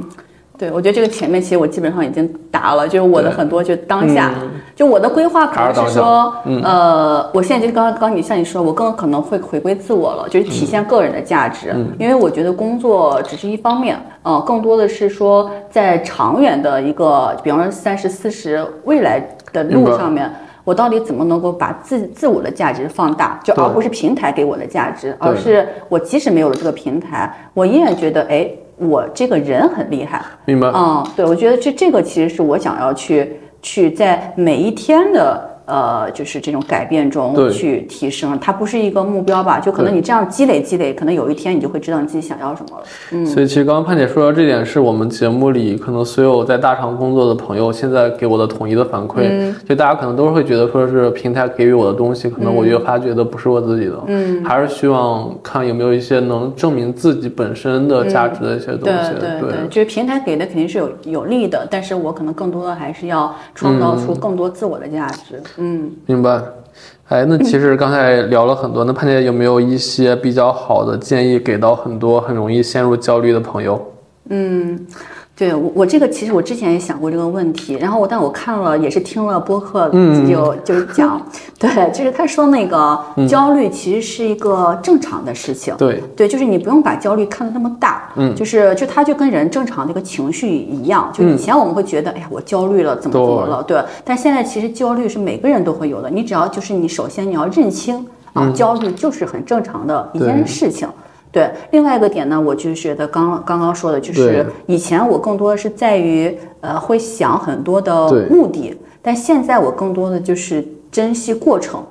[0.63, 4.31] 对，我觉得这个前面其实我基本上已经答了，就是我的很多就当下，
[4.77, 6.33] 就我的规划可能是说，
[6.63, 19.21] 呃，我现在就刚刚你像你说，我更可能会回归自我了，就是体现个人的价值，因为我觉得工作只是一方面，呃，更多的是说在长远的一个，比方说三十四十未来
[19.53, 20.31] 的路上面。
[20.65, 23.37] 我到底怎么能够把自自我的价值放大？
[23.43, 30.23] 就而不是平台给我的价值，而是我即使没有了这个平台，我依然觉得，哎，我这个人很厉害。
[30.45, 30.69] 明白？
[30.75, 35.52] 嗯，对，我觉得这这个其实是我想要去去在每一天的。
[35.73, 39.59] 呃，就是这种改变中去提升，它不是一个目标吧？
[39.59, 42.85] 就可能你这样积累积累，可能有一天你就会知道你自己想要什么了。
[43.13, 49.51] 嗯，所以其实刚刚潘姐说到这点，是我们节目里可能所有在大厂工作的朋友现在给我的统一的反馈。
[49.67, 53.99] 就大家可能都会觉得说是平台给予我的东西，可能我越发觉得不是我自己的。
[54.09, 59.11] 嗯，还是希望看有没有一些能证明自己本身的价值的一些东西。
[59.19, 65.41] 对对对，就是平台给的肯定是有有利的，但是我可能更多的还是要创造出更多自我的价值。
[65.59, 65.62] 嗯，
[66.07, 66.43] 明白。
[67.09, 73.93] 哎，那其实刚才聊了很多，那潘姐有没有一些比较好的建议给到很多很容易陷入焦虑的朋友？
[74.31, 74.87] 嗯。
[75.35, 79.89] 对我，我这个其实我之前也想过这个问题，然后我但我看了也是听了播客，
[80.29, 81.21] 就就讲，
[81.59, 86.03] 对，就是他说那个焦虑其实是一个正常的事情，对。
[86.15, 100.87] 对，就是你不用把焦虑看得那么大，嗯，就是就他就跟人正常的一个情绪一样，就以前我们会觉得，哎呀，我焦虑了，怎么怎么了，对，但现在其实焦虑是每个人都会有的，你只要就是你首先你要认清啊，焦虑就是很正常的一件事情。
[100.87, 100.95] 对，
[101.71, 111.83] 另外一个点呢，我就觉得刚刚刚说的，就是以前我更多的是在于呃会想很多的目的，但现在我更多的就是珍惜过程。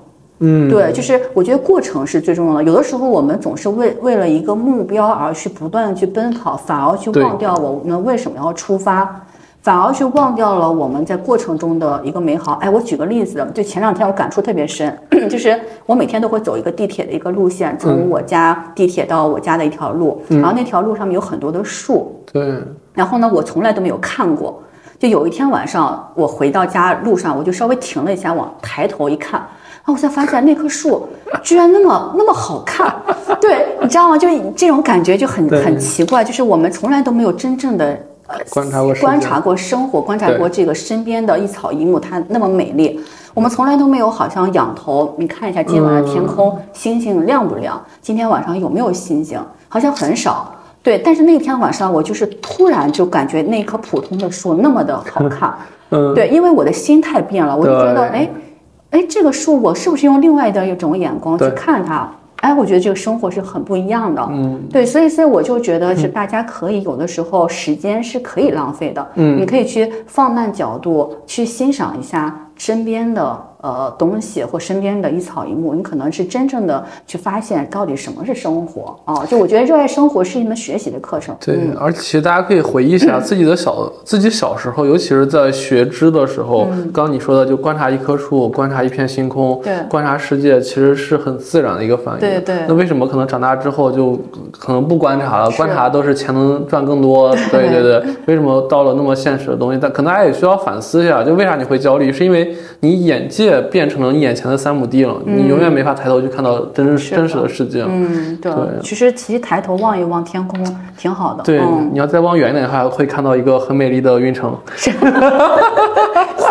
[0.44, 2.64] 嗯，对，就是我觉得过程是最重要的。
[2.64, 9.24] 有的时候我们总是为为了一个目标而去不断的去奔跑，反而去忘掉我们为什么要出发。
[9.62, 12.54] 反而去忘掉了我们在过程中的一个美好。
[12.62, 14.98] 哎，我举个例子，就前两天我感触特别深，
[15.30, 22.60] 就是我每天都会走一个地铁的一个路线，从我家地铁到我家的一条路，然后那条路上面有很多的树，对，
[22.94, 24.62] 然后呢，我从来都没有看过。
[24.98, 31.08] 就有一天晚上，我回到家路上，我就稍微停了一下，往抬头一看，然后我才发现那棵树
[31.42, 32.96] 居然那么那么好看。
[33.42, 34.16] 对，你知道吗？
[34.16, 37.98] 就这种感觉就很很奇怪，就是我们从来都没有真正的
[38.50, 43.00] 观察过观察过生活，观察过这个身边的一草一木，它那么美丽。
[43.34, 47.82] 我们从来都没有好像仰头，你看一下今晚的天空，星星亮不亮？
[48.02, 49.40] 今天晚上有没有星星？
[49.70, 50.54] 好像很少。
[50.84, 55.54] 对，但是那天晚上我就是突然就感觉那棵普通的树那么的好看，
[55.92, 58.30] 嗯，对，因为我的心态变了，我就觉得，哎，
[58.90, 62.10] 哎，这个树我是不是用另外的一种眼光去看它？
[62.42, 73.48] 哎，我觉得这个生活是很不一样的，嗯，对，所以所以我就觉得是大家可以有的时候时间是可以浪费的，嗯，你可以去放慢角度去欣赏一下身边的。
[73.62, 79.24] 呃，东西或身边的一草一木，你可能是真正的去发现到底什么是生活啊！
[79.26, 81.36] 就我觉得热爱生活是一门学习的课程。
[81.40, 92.20] 对，而且大家可以回忆一下 自己的小自己小时候，尤其是在学知的时候，刚你说的就观察一棵树，观察一片星空，对，观察世界，其实是很自然的一个反应。
[92.20, 92.66] 对对。
[92.68, 94.20] 那为什么可能长大之后就
[94.58, 95.52] 可能不观察了？
[95.52, 97.30] 观察都是钱能赚更多。
[97.52, 98.04] 对对对。
[98.26, 99.78] 为什么到了那么现实的东西？
[99.80, 102.12] 但可能大家也需要反思一下，就为啥你会焦虑？
[102.12, 103.51] 是因为你眼界。
[103.60, 107.84] 变成了你眼前的三亩地了，你永远没法抬头去看到真真真实的世界。
[107.90, 108.52] 嗯，对。
[108.84, 110.64] 其实其实抬头望一望天空
[110.96, 111.44] 挺好的。
[111.44, 111.60] 对，
[111.92, 114.56] 你要再望远一点的话，会看到一个很美丽的运城。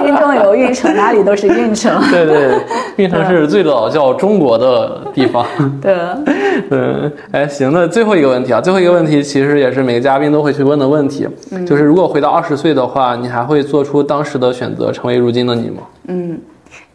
[0.01, 1.92] 心中有运城，哪里都是运城。
[2.11, 2.59] 对对，
[2.96, 5.44] 运城是最早叫中国的地方。
[5.80, 5.94] 对，
[6.70, 11.28] 嗯，哎，行，那最后一个问题啊，最后一个问题其实也是每个嘉宾都会去问的问题，
[11.66, 15.82] 就是如果回到二十岁的话，你还会做出当时的选择，成为如今的你吗？
[16.09, 16.38] 嗯。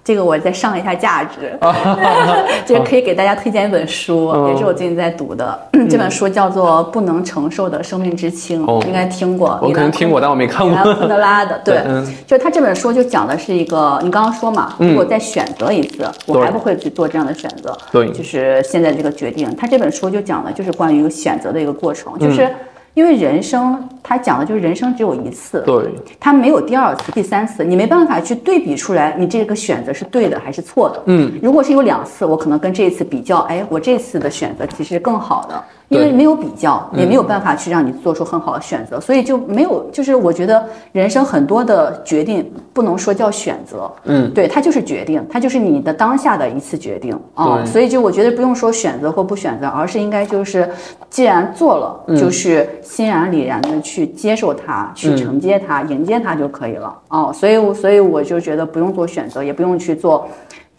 [0.05, 1.57] 这个我再上一下价值，
[2.63, 5.59] 就是可以给大家推荐一本书，也是我最近在读的。
[5.89, 9.59] 这本书叫做《不能承受的生命之轻》，应该听过。
[9.63, 10.93] 我可能听过，但我没看过。
[10.93, 11.81] 昆德拉的， 对，
[12.27, 17.75] 就他这本书就讲的是一个，你刚刚说嘛，如果再选择一次，我还不会去做这样的选择。
[17.91, 19.51] 对，就是现在这个决定。
[19.55, 22.47] 他这本书就讲的就是关于一个选择的一个过程，就是。
[22.95, 25.83] 因为人生，他讲的就是人生只有一次，对，
[26.17, 31.03] 他没有第二次、第三次，你没办法去对比出来，你这个选择是对的还是错的。
[31.07, 35.63] 嗯，如果是有两次，我可能跟这一次比较，哎，我这次的选择其实更好的。
[35.89, 39.89] 因为没有比较，也没有办法去让你做出很好的选择，所以就没有。
[39.91, 47.63] 就是我觉得人生很多的决定不能说叫选择，嗯，对，它就是决定，它就是你的当下的一次决定啊。
[47.65, 50.67] 所以就我觉得不用说选择或不选择，而是应该就是，
[51.09, 57.31] 既然做了，就是欣然理然的去接受它，去承接它，迎接它就可以了啊。
[57.31, 60.27] 所以，所以我就觉得不用做选择，也不用去做，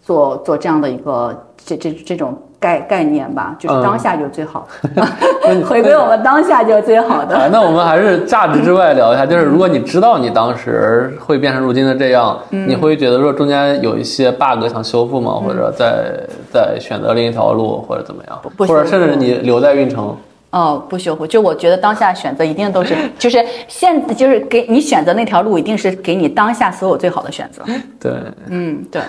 [0.04, 2.40] 做做这样的一个这这这种。
[2.58, 4.66] 概概念吧，就是当下就最好
[5.68, 7.50] 回归我们当下就是最好的。
[7.50, 15.32] 那我们还是价值之外 聊一下，就是如果你知道你当时会变成如今的这样，你会觉得说中间有一些 bug 想修复吗？
[15.34, 16.18] 或者再
[16.50, 18.40] 再选择另一条路，或者怎么样？
[18.56, 20.16] 或者甚至你留在运城？
[20.50, 21.26] 哦，不修复。
[21.26, 27.62] 就我觉得当下选择一定都是，就是现就是给你选择那条路，一定是给你当下所有最好的选择。
[28.00, 28.12] 对，
[28.48, 29.02] 嗯，对。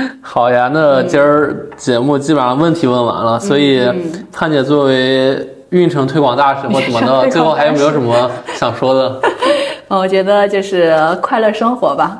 [0.22, 3.82] 好呀，那今儿节目基本上问题问完了，所以
[4.32, 5.38] 盼姐作为
[5.70, 9.20] 运城推广大使 或怎么的，最后还有没有什么想说的？
[9.88, 12.18] 我觉得就是快乐生活吧。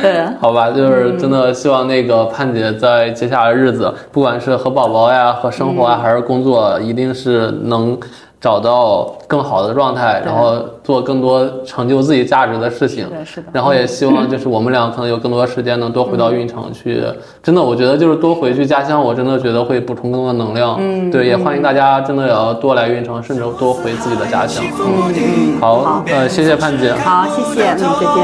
[0.00, 7.98] 对，好吧，就是真的希望那个盼姐在接下来日子，不管是和宝宝呀、和生活啊，还是工作，一定是能。
[8.40, 13.06] 找到更好的状态，然后做更多成就自己价值的事情。
[13.24, 13.48] 是的。
[13.52, 17.04] 然后也希望就是我们俩可能有更多时间，能多回到运城去。
[17.42, 20.76] 真的，我觉得就是多回去家乡，我真的觉得会补充更多能量。
[20.80, 21.10] 嗯。
[21.10, 24.64] 对，也欢迎大家真的也要多来运城，甚至多回自己的家乡。
[24.78, 25.60] 嗯。
[25.60, 26.94] 好，呃，谢谢盼姐。
[26.94, 28.20] 好，谢谢，嗯，再见。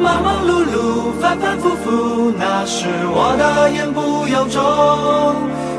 [0.00, 4.60] 忙忙碌碌，反反复复，那是我的言不由衷。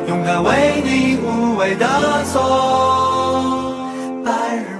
[0.08, 1.88] 勇敢为你无畏的
[2.26, 3.76] 错，
[4.24, 4.71] 白日。